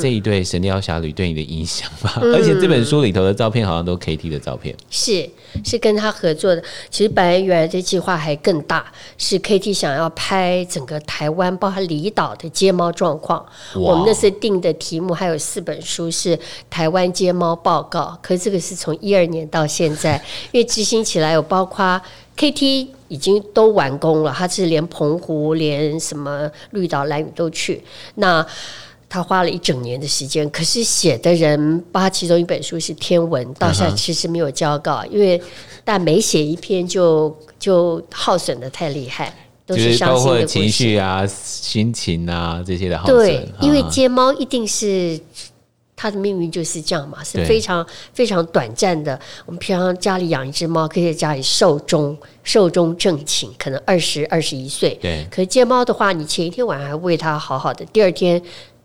[0.00, 2.18] 这一对神雕侠侣对你的影响吧。
[2.22, 5.28] 嗯，而且这本书里头的照片好像都 KT 的照片，是
[5.62, 6.62] 是跟他合作的。
[6.90, 13.44] 其实本来原来的计划还更大，是 KT 想要拍整个台湾，包括离岛的街猫状况。
[13.74, 16.38] 我们那时定的题目还有四本书是
[16.70, 20.16] 台湾街猫报告，可是这个是从一二年到现在，
[20.52, 22.00] 因为执行起来有包括
[22.38, 27.82] KT 已经都完工了，他是连澎湖、连什么绿岛、蓝屿都去
[28.14, 28.44] 那。
[29.14, 35.40] 他花了一整年的时间，可是写的人，包括其中一本书是天文，到现在其实没有交稿，嗯、因为
[35.84, 39.32] 但每写一篇就就耗损的太厉害，
[39.64, 43.16] 都是伤心的情绪啊、心情啊这些的耗损。
[43.16, 45.16] 对，因为街猫一定是
[45.94, 49.16] 它的命运就是这样嘛，是非常非常短暂的。
[49.46, 54.98] 我们平常家里养一只猫，可以在家里寿终寿终正寝，可能二十二十一岁。
[55.00, 58.42] 对，可是街猫的话，你前一天晚上还喂它好好的，第二天。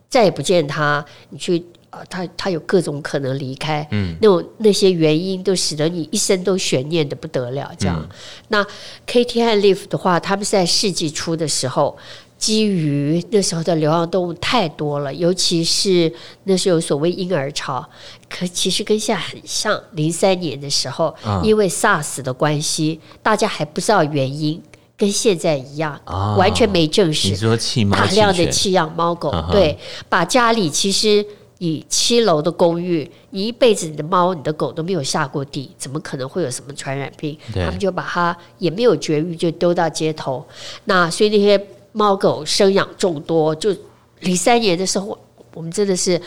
[0.09, 7.99] 再也不见他，你去啊，他他有各种可能离开，嗯，那种那些原因都使得你一生都悬念的不得了，这样。
[8.01, 8.09] 嗯、
[8.49, 8.63] 那
[9.07, 11.97] KT 和 Live 的话，他们是在世纪初的时候，
[12.37, 16.11] 基于那时候的流浪动物太多了，尤其是
[16.45, 17.87] 那时候有所谓婴儿潮，
[18.29, 19.79] 可其实跟现在很像。
[19.93, 24.61] 零三年的时候，嗯、因为 SARS 的关系，大家还不知道原因。
[24.99, 27.29] 跟现在一样，哦、完全没证实。
[27.29, 31.25] 你说弃猫弃犬，大量的弃养猫狗，嗯、对，把家里其实
[31.59, 37.37] 你七楼的公寓，你一辈子你的猫、你的狗都没有下过地，怎么可能会有什么传染病？
[37.53, 40.45] 他们就把它也没有绝育，就丢到街头。
[40.83, 41.57] 那所以那些
[41.93, 43.73] 猫狗生养众多，就
[44.19, 45.17] 零三年的时候，
[45.53, 46.21] 我们真的是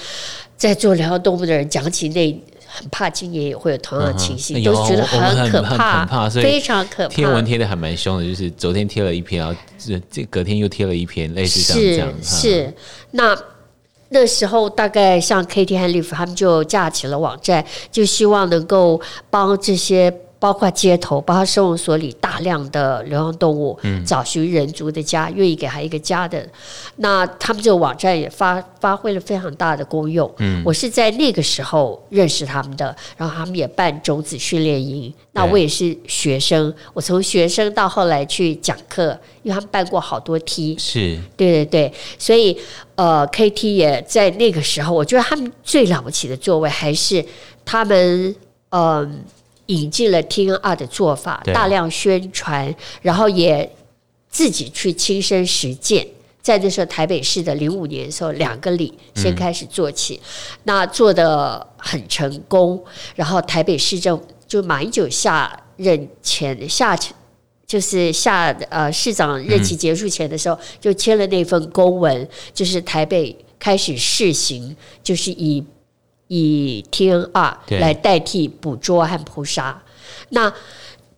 [0.56, 2.42] 在做疗养动物的人讲起那。
[2.74, 7.14] 很怕今年也会有同样的情形，都、嗯、觉得很可怕，怕非常可怕。
[7.14, 12.12] 天文贴的还蛮凶的，就是昨天贴了一篇，然后这这隔天又贴了一篇，类似像这样这样。
[12.22, 12.74] 是，是
[13.11, 13.37] 那
[14.08, 20.12] 那时候大概像 KT 和 Live 他们就架起了网站，就希望能够帮这些。
[20.42, 26.44] 包括街头，包括收容所里大量的流浪动物，嗯、找寻人族的家，愿意给他一个家的，
[26.96, 30.28] 那他们这个网站也发发挥了非常大的功用。
[30.38, 42.59] 嗯，我是在那个时候认识他们的，然后他们也办种子训练营，那我也是学生，我从学生到后来去讲课，因为他们办过好多梯，是对对对，所以
[42.96, 47.24] 呃，KT 也在那个时候，我觉得他们最了不起的作为还是
[47.64, 48.35] 他们
[48.70, 48.81] 嗯。
[48.98, 49.11] 呃
[49.72, 53.74] 引进了 TNR 的做法，大量宣传，然后也
[54.28, 56.06] 自己去亲身实践。
[56.40, 62.82] 在那时候，台北市的零五年的时候，两个里先开始做起，嗯、那做的很成功。
[63.14, 66.98] 然后台北市政就马英九下任前下
[67.64, 75.64] 就是下呃市长任期结束前的时候，嗯、就签了那份公文，就是台北开始试行，就是以。
[76.35, 79.83] 以 TNR 来代替捕捉和扑杀。
[80.31, 80.51] 那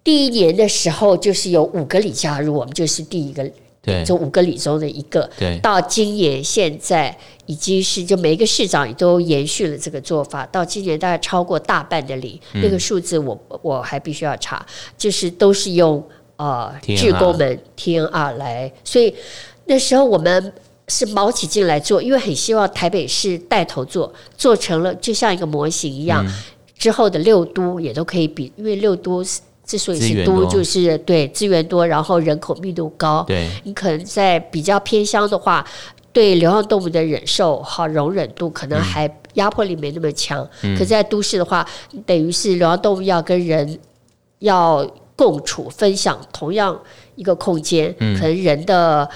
[0.02, 3.48] 第一年的时候，就是有五个里加入，我们就是第一个，
[3.80, 5.30] 对，这五个里中的一个。
[5.38, 10.44] 对，到今年现在已经是，就每一个市长也都延续了这个做法。
[10.46, 14.66] 到今年大概超过大半的里，嗯、那个数字我我还必须要查，
[14.98, 16.04] 就是都是用
[16.36, 19.14] 呃志工们 TNR 来，所以
[19.66, 20.52] 那时候我们
[20.88, 26.32] 是卯起劲来做，因为很希望台北市带头做，做成了就像一个模型一样，嗯、
[26.76, 29.24] 之后的六都也都可以比，因为六都
[29.64, 35.66] 之所以是都，就是对资源多，然后人口密度高，对，你可能在比较偏乡的话，
[36.12, 41.66] 对流浪动物的忍受和容忍度可能还压迫力没那么强，嗯、可在都市的话，
[42.04, 43.78] 等于是流浪动物要跟人
[44.40, 46.78] 要共处、分享同样
[47.14, 49.08] 一个空间，嗯、可能人的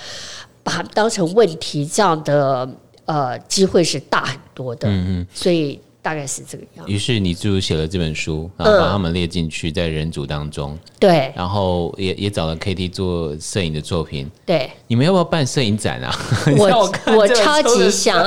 [0.68, 2.68] 把它当成问题这样的
[3.06, 5.80] 呃机会是大很多的，嗯嗯，所以。
[6.00, 6.90] 大概是这个样子。
[6.90, 10.72] 于是你就写了这本书，然后把他们列进去在人组当中。
[10.72, 11.32] 嗯、对。
[11.36, 14.30] 然后也也找了 KT 做摄影的作品。
[14.46, 14.70] 对。
[14.86, 16.16] 你们要不要办摄影展啊？
[16.56, 18.24] 我我，我超级想。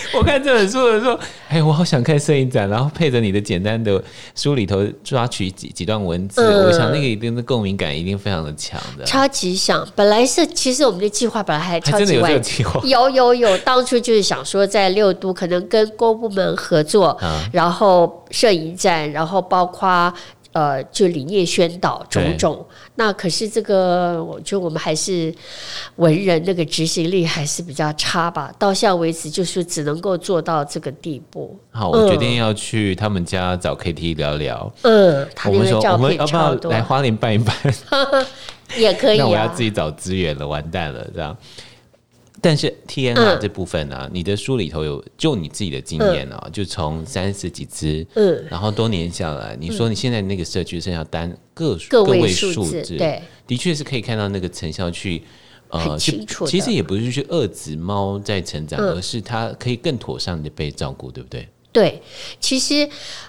[0.14, 4.02] 我看这本书的时候，哎，我好想看摄影展，然后配着你的简单的
[4.34, 9.04] 书里头抓取几几段文字，嗯、我想那个一定的共鸣感一定非常的强的。
[9.04, 20.12] 超级想，本来是其实我们的计划本来还超级还真的有计划，有有有，当初就是想说在六都可能跟公部门合作，啊、然后摄影展，然后包括。
[20.52, 25.32] 呃，就理念宣导种种，那可是这个，我觉得我们还是
[25.96, 28.52] 文人那个执行力还是比较差吧。
[28.58, 31.56] 到现在为止，就是只能够做到这个地步。
[31.70, 34.72] 好，我决定要去他们家找 KT 聊聊。
[34.82, 37.54] 嗯，他那个照片我们要不要来花莲办一办？
[38.76, 39.24] 也可以、啊。
[39.24, 41.36] 那我要自己找资源了，完蛋了，这样。
[42.40, 55.22] 但是 TNR 这部分呢、你的书里头有就你自己的经验啊，嗯、就从三十几只，嗯，然后多年下来，你说你现在那个社区剩下单个个位数字，对，的确是可以看到那个成效去，
[55.68, 55.98] 呃。
[55.98, 61.48] 其实也不是去遏制猫在成长，嗯、而是它可以更妥善的被照顾，对不对？
[61.72, 62.00] 对，
[62.38, 62.88] 其实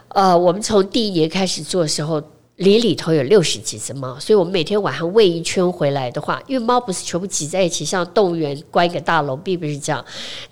[0.09, 2.21] 呃，我们从第一年开始做的时候。
[2.59, 10.03] 里里头有六十几只猫，所以我们每天晚上喂一圈回来的话，因为猫不是全部挤在一起，像动物园关一个大笼，并不是这样。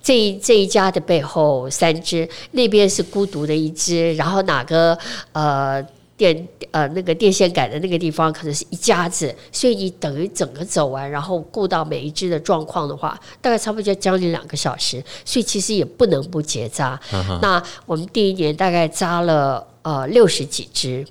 [0.01, 4.97] 这一这一家的背后三只，那边是孤独的一只，然后哪个
[5.33, 16.97] 呃电呃那个电线杆的那个地方可能是一家子，所以你等于整个走完，然后顾到每一只的状况的话，大概差不多就将近两个小时，所以其实也不能不结扎。
[17.11, 17.39] Uh huh.
[17.41, 21.05] 那我们第一年大概扎了呃六十几只。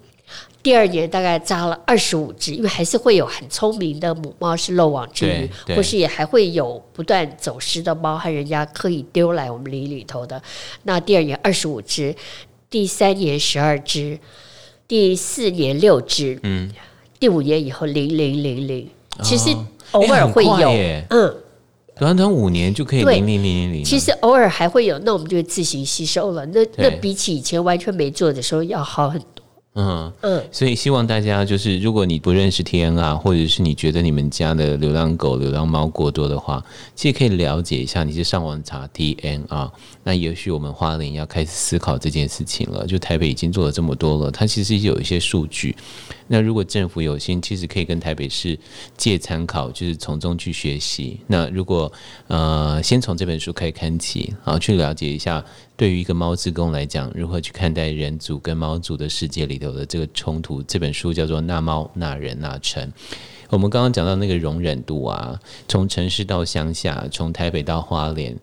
[0.66, 10.42] 第二年大概扎了二十五只，因为还是会有很聪明的母猫是漏网之鱼，或是也还会有不断走失的猫和人家刻意丢来我们里里头的。
[10.82, 12.12] 那第二年二十五只，
[12.68, 14.18] 第三年十二只，
[14.88, 16.68] 第四年六只，嗯，
[17.20, 18.90] 第五年以后零零零零，
[19.22, 19.56] 其实
[19.92, 21.32] 偶尔会有，欸、嗯，
[21.96, 26.44] 短短五年就可以零零零零零，其实偶尔还会有，那我们就自行吸收了。
[26.46, 29.35] 那那比起以前完全没做的时候要好很多。
[29.78, 39.70] 嗯嗯，所以希望大家就是，如果你不认识 TNR，或者是你觉得你们家的流浪狗、流浪猫过多的话，其实可以了解一下，你是上网查 TNR。
[40.02, 42.86] 那也许我们花莲要开始思考这件事情了。
[42.86, 45.76] 就台北已经做了这么多了，它其实有一些数据。
[46.26, 48.58] 那如果政府有心，其实可以跟台北市
[48.96, 51.20] 借参考，就是从中去学习。
[51.26, 51.92] 那如果
[52.28, 55.44] 呃，先从这本书开始看起，然后去了解一下。
[55.76, 60.62] 对于一个猫之工来讲，如何去看待人族跟猫族的世界里头的这个冲突？
[60.62, 62.82] 这本书叫做《那猫那人那城》。
[63.50, 68.34] 我们刚刚讲到那个容忍度啊，从城市到乡下，从台北到花莲，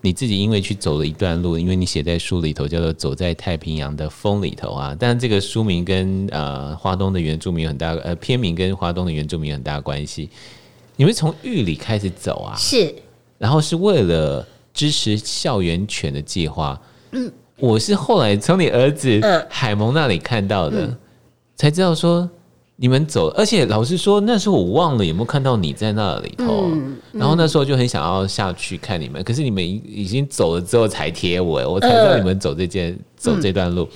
[0.00, 4.96] 你自己因为去走了一段路，因为你写在书里头叫做《走在太平洋的风里头》啊。
[4.96, 10.30] 但这个书名跟呃花东的原住民有很大呃片名跟花东的原住民有很大关系。
[10.94, 12.54] 你们从玉里开始走啊？
[12.56, 12.94] 是，
[13.38, 14.46] 然后是为了。
[14.76, 16.78] 支持校园犬的计划，
[17.12, 20.96] 嗯，我是后来从你儿子海蒙那里看到的，嗯、
[21.56, 22.28] 才知道说
[22.76, 26.70] 你们走，而且老实说，那时候我忘了有没有看到你在那里头，
[27.10, 33.88] 然后那时候就很想要下去看你们，可是你们已经走了之后才贴我，我才知道你们走这件、嗯、走这段路，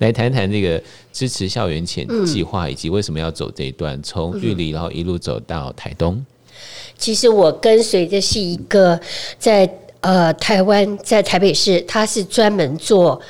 [0.00, 0.78] 来谈谈这个
[1.14, 6.22] 支持校园犬计划以及为什么要走这一段，从玉里然后一路走到台东。
[6.98, 9.00] 其实我跟随的是一个
[9.38, 9.66] 在。
[10.06, 13.20] 呃，台湾在台北市，它是专门做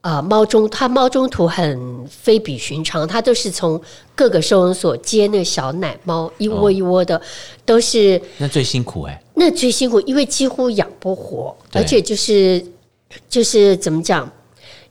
[0.00, 3.78] 呃猫中，它猫中途很非比寻常，它都是从
[4.14, 7.20] 各个收容所接那小奶猫，一窝一窝的，哦、
[7.66, 12.64] 都是那最辛苦哎、欸，那最辛苦，因为几乎养不活，而且就是
[13.28, 14.26] 就是怎么讲，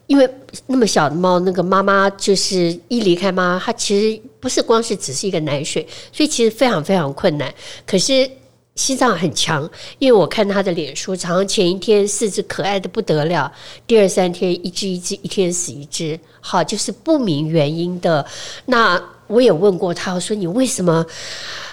[0.05, 0.29] 因为
[0.67, 7.51] 那么小的猫，那个妈妈就是一离开妈，它其实不是光是只是一个奶水，所以其实非常非常困难，
[7.87, 8.29] 可是。
[8.77, 9.67] 心脏很强，
[9.97, 13.51] 因为我看他的脸书，常常前一天四只可爱的不得了，
[13.87, 18.23] 第二三天一只一只，一天死一只，好，就是不明原因的。
[18.65, 21.03] 那我也问过他，我说你为什么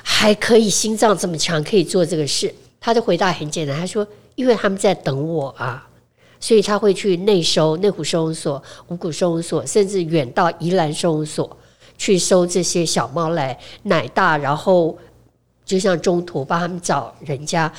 [0.02, 2.52] 还可以心脏这么强，可以做这个事？
[2.80, 5.86] 他的回答很简单，他说因为他们在等我啊，
[6.40, 11.54] 所以他会去内收、内湖收容所、五股收容所，甚至远到宜兰收容所
[11.98, 14.96] 去收这些小猫来奶大，然后。
[15.64, 17.72] 就像中途帮他们找人家，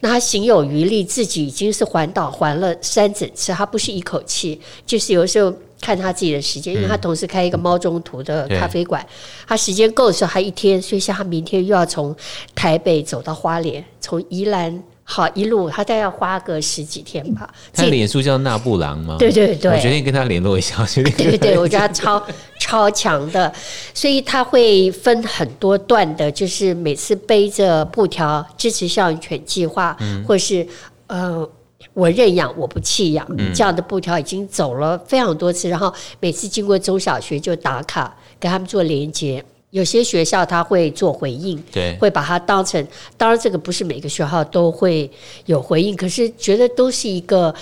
[0.00, 9.04] 那他行有余力，自己已经是环岛环了三整次，他不是一口气，就是有时候看他自己的时间，因为他同时开一个猫中途的咖啡馆，
[9.46, 12.14] 他时间够的时候还一天，所以像他明天又要从
[12.54, 14.82] 台北走到花莲，从宜兰。
[15.04, 17.52] 好，一路他大概要花个十几天吧。
[17.74, 19.16] 他脸书叫纳布朗吗？
[19.18, 20.86] 对对对，我决定跟他联络一下。
[20.94, 22.24] 对对 对，我觉得他超
[22.72, 23.52] 超强的，
[23.92, 30.66] 所以他会分很多段的，就是每次背着布条支持校园犬计划，嗯、或是
[31.06, 31.46] 呃
[31.92, 39.44] 我认养我不弃养、嗯、这样的布条已经走了非常多次，然后每次经过中小学就打卡，跟他们做连接。
[39.68, 42.86] 有些学校他会做回应，对，会把它当成，
[43.18, 45.10] 当然这个不是每个学校都会
[45.44, 47.54] 有回应，可是觉得都是一个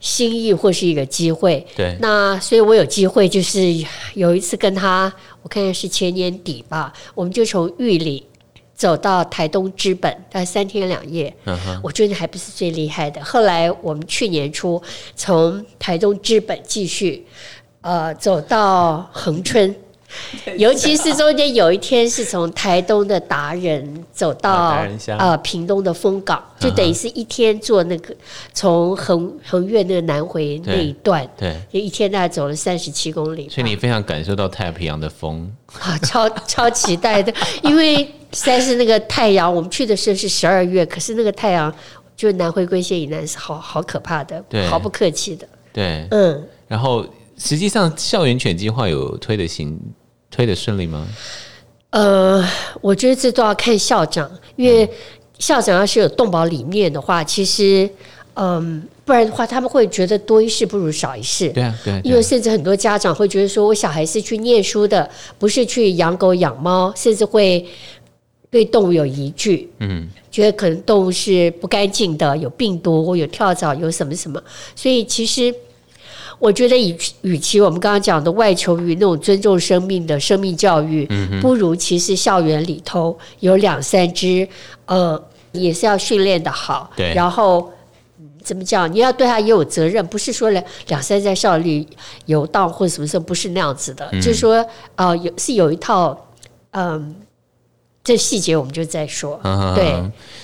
[0.00, 1.96] 心意或是一个机会，对。
[2.00, 3.60] 那所以我有机会，就是
[4.14, 8.26] 有一次跟他，我看看是前年底吧，我们就从玉里
[8.74, 11.32] 走到台东之本，大概三天两夜，
[11.82, 13.22] 我觉得还不是最厉害的。
[13.22, 14.82] 后来我们去年初
[15.14, 17.26] 从台东之本继续，
[17.82, 19.74] 呃，走到恒春。
[20.56, 24.76] 尤其是中间有一天是从台东的达人走到
[25.18, 28.14] 呃屏东的风港，就等于是一天坐那个
[28.52, 33.48] 从横横越那个南回那一段，对，就一天大概走了三十七公里。
[33.48, 35.50] 所以你非常感受到太平洋的风。
[35.80, 37.32] 啊，超超期待的，
[37.62, 41.72] 因为实在是那个太阳，我们去的时候是十二月，可是那个太阳
[42.16, 46.44] 就南回归线以南是好好可怕的，对，毫不客气的，对，嗯。
[46.66, 47.06] 然后
[47.38, 49.78] 实际上校园犬计划有推的行。
[50.30, 51.06] 推的顺利吗？
[51.90, 52.48] 呃，
[52.80, 54.88] 我觉得这都要看校长，因为
[55.40, 57.90] 校长要是有动保理念的话，其实，
[58.34, 61.48] 嗯，不然的话他们会觉得多一事不如少一事。
[61.48, 62.00] 对啊，对啊。
[62.04, 67.66] 因为甚至很多家长会觉得说，我小孩是去念书的，不是去养狗养猫，甚至会
[68.50, 69.68] 对动物有疑惧。
[69.80, 74.40] 嗯，觉得可能动物是不干净的，有病毒或有跳蚤，有什么什么，
[74.76, 75.52] 所以其实。
[76.40, 81.06] 我觉得与与其我们刚刚讲的外求于那种尊重生命的生命教育，
[81.40, 84.48] 不如其实校园里头有两三只，
[84.86, 85.22] 呃，
[85.52, 86.90] 也是要训练的好。
[86.96, 87.14] 对。
[87.14, 87.70] 然后
[88.42, 88.92] 怎么讲？
[88.92, 91.86] 你要对他也有责任，不是说两两三在校里
[92.26, 94.10] 游荡或者什么时候，不是那样子的。
[94.14, 94.66] 就是说，
[94.96, 96.26] 呃，有是有一套，
[96.72, 97.14] 嗯。
[98.02, 99.38] 这细节我们就再说。
[99.42, 99.94] 啊、对，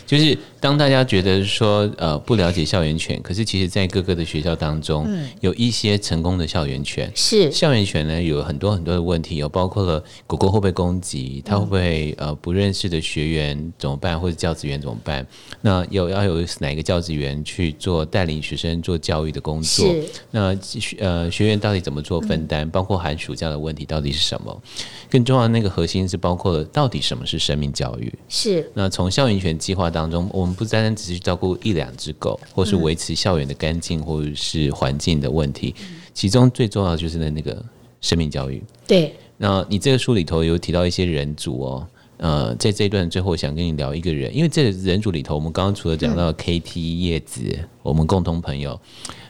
[0.07, 7.09] 就是当大家觉得说呃不了解校园犬，可是其实，在各个的学校当中，嗯、有一些成功的校园犬。
[7.15, 15.25] 是校园犬呢，有很多很多的问题，有包括了狗狗会不会攻击，它会不会呃不认识的学员怎么办，或者教职员怎么办？
[15.61, 19.87] 那有要有哪个教职员去做带领学生做教育的工作？
[19.87, 22.67] 是那学呃学员到底怎么做分担？
[22.67, 24.63] 嗯、包括寒暑假的问题到底是什么？
[25.09, 28.13] 更重要的那个核心是包括了到底什么是生命教育？
[28.29, 28.69] 是。
[28.75, 37.65] 那从校园犬计划当中，我们不单单只是照顾一两只狗，或是维持校园的干净或者是环境的问题，嗯、其中最重要的就是那那个
[38.01, 38.63] 生命教育。
[38.87, 39.15] 对。
[39.37, 41.87] 那你这个书里头有提到一些人组哦，
[42.17, 48.81] 呃，在这一段最后想跟你聊一个人，因为这个人组里头，我们刚刚除了讲到 KT 叶子，嗯、我们共同朋友，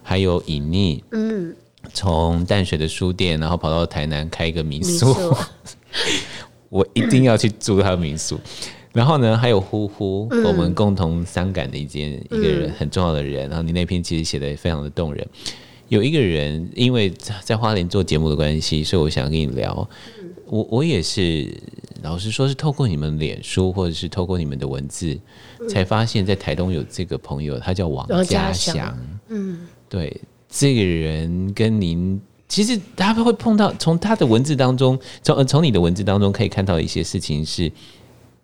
[0.02, 1.54] 还有隐匿，嗯。
[1.94, 5.36] 从淡水的书店，然后跑到台南开一个民宿，民宿
[6.68, 8.36] 我一定要去住他的民宿。
[8.96, 13.46] 然后呢，还有呼呼，嗯、我们共同伤感的一件一个人很重要的人。
[13.50, 15.26] 然后你那篇其实写的非常的动人。
[15.88, 17.12] 有一个人，因为
[17.44, 19.88] 在花莲做节目的关系，所以我想跟你聊。
[20.46, 21.46] 我我也是，
[22.02, 25.18] 老实说，是透过你们脸书，或者是透过你们的文字，
[25.68, 28.98] 才发现，在台东有这个朋友，他叫王家祥。
[29.28, 30.20] 嗯，对。
[30.48, 32.18] 这个人跟您，
[32.48, 37.70] 其实他会碰到，从他的文字当中，从从你的文字当中可以看到一些事情是，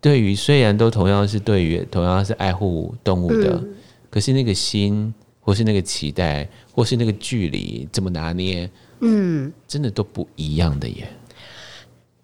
[0.03, 3.75] 对于虽然都同样是对于同样是爱护动物的，嗯、
[4.11, 8.69] 可是那个心，或是那个期待，或是那个距离，怎么拿捏，
[9.01, 11.09] 嗯，真的都不一样的耶。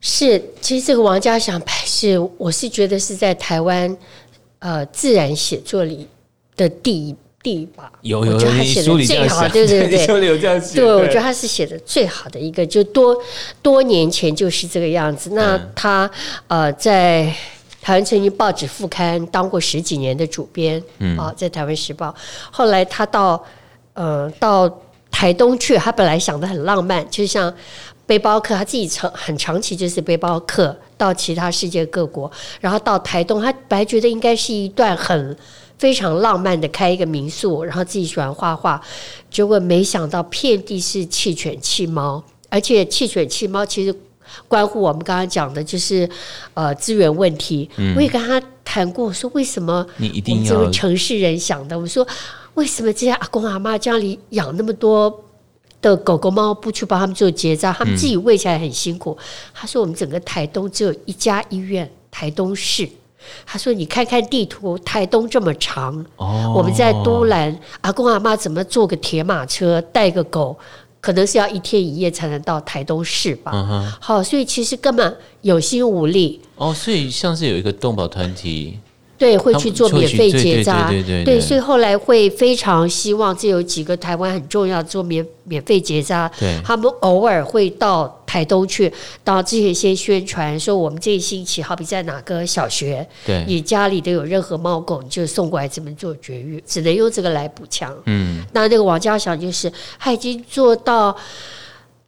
[0.00, 3.96] 是，其实这个王家祥是，我是觉得是在台湾
[4.58, 6.06] 呃自然写作里
[6.56, 7.16] 的第一。
[7.40, 10.06] 地吧，有有，有，我觉得他 写的最好，对对对，
[10.74, 13.16] 对，我觉得他是写的最好的一个，就多
[13.62, 15.30] 多年前就是这个样子。
[15.34, 16.10] 那他
[16.48, 17.32] 呃，在
[17.80, 22.14] 台湾曾经报纸副刊当过十几年的主编，嗯啊，在台湾时报。
[22.50, 23.42] 后来他到
[23.94, 24.68] 呃到
[25.10, 27.52] 台东去，他本来想的很浪漫，就像
[28.06, 35.36] 背包客，他自己长很长期就是背包客，到其他世界各国，然后到台东，他本来觉得应该是一段很
[35.78, 38.80] 非常浪漫的开一个民宿，然后自己喜欢画画，
[39.30, 43.94] 结果没想到遍地是弃犬弃猫，而且弃犬弃猫其实
[44.46, 46.08] 关乎我们刚刚讲的就是
[46.54, 47.68] 呃资源问题。
[47.76, 51.78] 嗯、我也跟他谈过，我说为什么你一定要这个城市人想的？
[51.78, 52.06] 我说
[52.54, 55.24] 为什么这些阿公阿妈家里养那么多？
[55.80, 59.16] 的狗狗猫不去帮他们做结扎，他们自己喂起来很辛苦。
[59.16, 59.24] 嗯、
[59.54, 62.88] 他说：“我们整个台东只有一家医院，台东市。”
[63.46, 70.58] 他说：“你看看地图，台东这么长，哦、我们在都兰，阿公阿妈怎么坐个铁马车带个狗，
[71.00, 76.40] 可能是要一天一夜才能到台东市吧？”嗯、哼好，所以其实根本有心无力。
[76.56, 78.78] 哦，所以像是有一个动保团体。
[79.18, 80.88] 对，会去做免费结扎，
[81.24, 86.56] 对，所以后来会非常希望，这有几个台湾很重要做免免费结扎，对。
[86.64, 88.92] 他们偶尔会到台东去，
[89.24, 93.44] 到之前先宣传说，我们这一星期好比在哪个小学，对。
[93.48, 97.92] 你家里都有任何猫狗，你就送过来这边做绝育，只能用这个来补强。
[98.06, 101.16] 嗯，那那个王家祥就是他已经做到，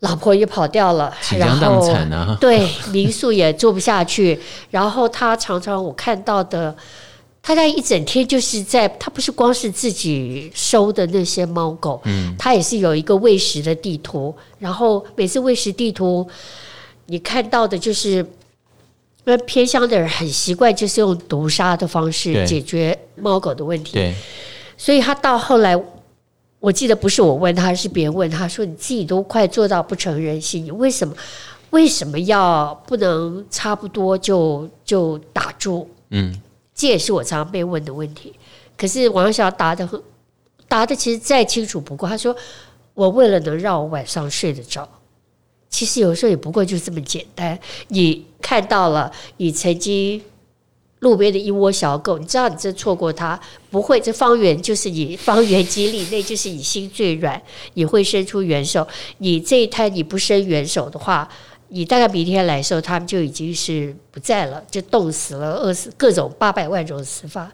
[0.01, 4.39] 老婆也跑掉了，然后对民宿也做不下去，
[4.71, 6.75] 然后他常常我看到的。
[7.43, 16.29] 他在一整天就是在，他不是光是自己收的那些猫狗，嗯，他也是有一个喂食的地图，然后每次喂食地图，
[17.07, 18.25] 你看到的就是，
[19.25, 24.15] 那偏乡的人很习惯就是用毒杀的方式解决猫狗的问题，对，
[24.77, 25.75] 所以他到后来，
[26.61, 31.13] 我记得不是我问他，是别人问他说：“你自己都快做到不成人形，你为什么
[31.71, 36.41] 为什么要不能差不多就就打住？”嗯。
[36.73, 38.33] 这也是我常常被问的问题，
[38.75, 40.03] 可是王小答的很，
[40.67, 42.09] 答的其实再清楚不过。
[42.09, 42.35] 他说
[42.95, 44.89] ：“我为了能让我晚上睡得着，
[45.69, 47.59] 其实有时候也不过就这么简单。
[47.89, 50.23] 你看到了，你曾经
[51.01, 53.39] 路边的一窝小狗，你知道你这错过它，
[53.71, 54.01] 不会。
[54.01, 57.43] 这方圆就是你方圆几里内就是你心最软，
[57.75, 58.87] 你会伸出援手。
[59.19, 61.29] 你这一胎你不伸援手的话。”
[61.73, 67.49] 你大概明天来的时候，他们就已经是不在了，就冻死了、饿死，各种八百万种死法。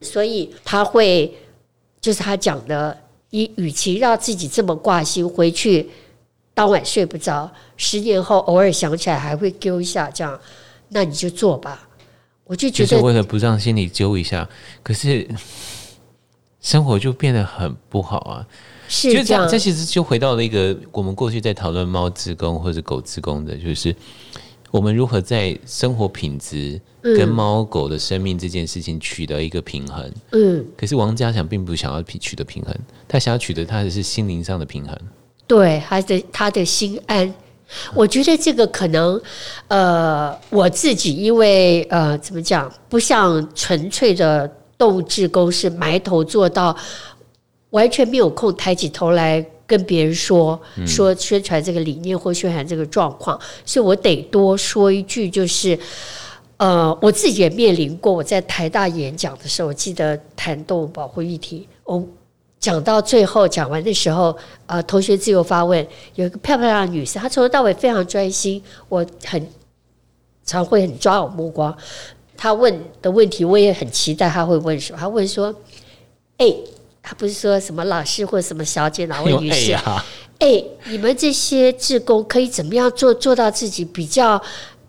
[0.00, 1.36] 所以他会，
[2.00, 2.96] 就是他讲的，
[3.30, 5.90] 你与其让自己这么挂心，回去
[6.54, 10.40] 当晚睡不着，十年后偶尔想起来还会揪一下，这样，
[10.90, 11.88] 那你就做吧。
[12.50, 14.48] 我就觉得，就是为了不让心里揪一下，
[14.82, 15.24] 可是
[16.60, 18.44] 生活就变得很不好啊。
[18.88, 23.94] 是这样，这其实就回到了一个我们过去在讨论猫志工或者狗志工的，就是
[24.72, 30.12] 我们如何在生活品质跟猫狗的生命这件事情取得一个平衡。
[30.32, 32.74] 嗯，可是王家祥并不想要取得平衡，
[33.06, 34.98] 他想要取得他的是心灵上的平衡。
[35.46, 37.32] 对，他的他的心安。
[37.94, 39.20] 我觉得这个可能，
[39.68, 46.76] 呃，我自己因为呃，怎么讲，不像纯粹的动物志工是埋头做到。
[47.70, 55.78] 完全没有空抬起头来跟别人说说宣传这个理念或宣传这个状况，所以我得多说一句，就是
[56.56, 58.12] 呃，我自己也面临过。
[58.12, 62.04] 我在台大演讲的时候，我记得谈动物保护议题，我
[62.60, 64.36] 讲到最后讲完的时候，
[64.66, 65.84] 呃，同学自由发问，
[66.14, 69.48] 有一个漂漂亮的女生，她从头到尾非常专心，我很
[70.44, 71.76] 常会很抓我目光。
[72.36, 74.98] 她问的问题，我也很期待她会问什么。
[75.00, 75.54] 她问说
[76.38, 76.64] ：“哎、欸。”
[77.02, 79.72] 他不是说什么老师或什么小姐哪位女士？
[79.72, 80.02] 哎、
[80.38, 84.40] 欸，你们这些志工可以怎么样做做到自己比较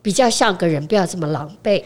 [0.01, 1.81] 比较像个人，不要这么狼狈？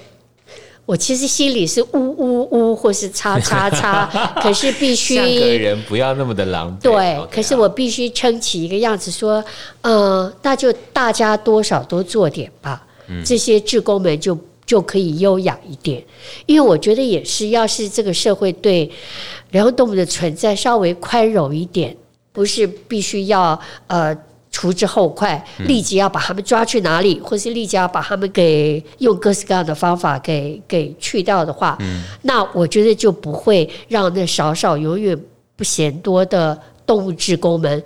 [0.85, 4.05] 我其实心里是呜呜呜，或是叉叉叉，
[4.41, 6.81] 可是必须像个人不要那么的狼狈。
[6.81, 9.43] 对，Okay, 可是我必须撑起一个样子，说，
[9.81, 12.85] 嗯、呃，那就大家多少多做点吧。
[13.07, 14.37] 嗯、这些志工们就。
[14.65, 16.03] 就可以优雅一点，
[16.47, 18.89] 因为我觉得也是，要是这个社会对
[19.51, 21.95] 流浪动物的存在稍微宽容一点，
[22.33, 24.17] 不是必须要呃
[24.55, 31.77] 除之后快，立即要把他们抓去哪里，或是立即要把他们给用各式各样的方法给给去掉的话，
[32.21, 35.13] 那我觉得就不会让那少少永远
[35.57, 37.83] 不嫌多的动物职工们。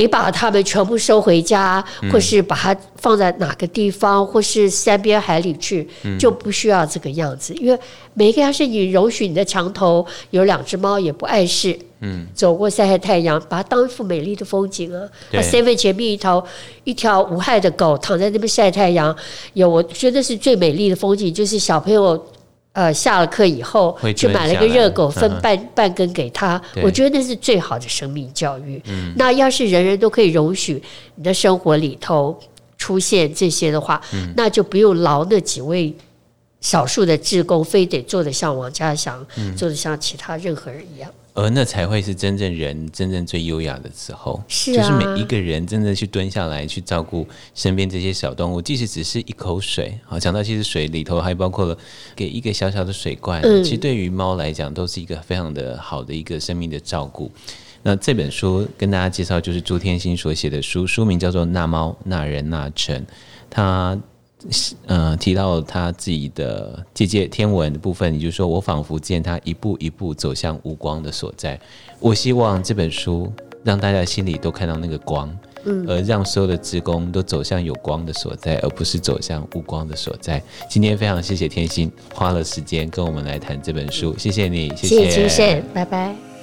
[0.00, 5.88] 得把它们全部收回家，或是把它放在哪个地方，或是山边海里去，
[6.18, 7.54] 就不需要这个样子。
[7.54, 7.78] 因为
[8.14, 15.08] 每一个要是你容许你的墙头有两只猫也不碍事，嗯，走过晒晒太阳，把它当一幅美丽的风景啊。
[15.30, 16.44] 那 seven 前面一条
[16.84, 19.14] 一条无害的狗躺在那边晒太阳，
[19.52, 22.20] 有我觉得是最美丽的风景，就是小朋友
[22.74, 26.60] 呃，下了课以后去买了个热狗，分半、嗯、半根给他。
[26.82, 28.82] 我觉得那是最好的生命教育。
[28.86, 30.82] 嗯、那要是人人都可以容许
[31.14, 32.36] 你的生活里头
[32.76, 35.94] 出现这些的话，嗯、那就不用劳那几位
[36.60, 41.08] 少数的职工，非得做的像王家祥，嗯、做的像其他任何人一样。
[41.34, 49.98] 而那才会是真正人真正最优雅的时候，是啊，就是每一个人真的去蹲下来去照顾身边这些小动物，即使只是一口水。
[50.04, 51.76] 好，讲到其实水里头还包括了
[52.14, 57.30] 给一个小小的水罐，嗯、其实对于猫来讲都是一个非常的好的一个生命的照顾。
[57.82, 62.96] 那这本书跟大家介绍就是朱天心所写的书，书名叫做《那猫那人那城》，
[63.50, 63.98] 他。
[64.86, 71.58] 嗯、呃，提到他自己的姐姐天文的部分，也就是说，我仿佛见他一步一步走向无光的所在。
[72.00, 73.32] 我希望这本书
[73.62, 75.34] 让大家心里都看到那个光，
[75.64, 80.42] 嗯，而让所有的职工都走向有光的所在，而不是走向无光的所在。
[80.68, 86.33] 今天非常谢谢天心花了时间跟我们来谈这本书，谢谢你，谢谢，拜拜。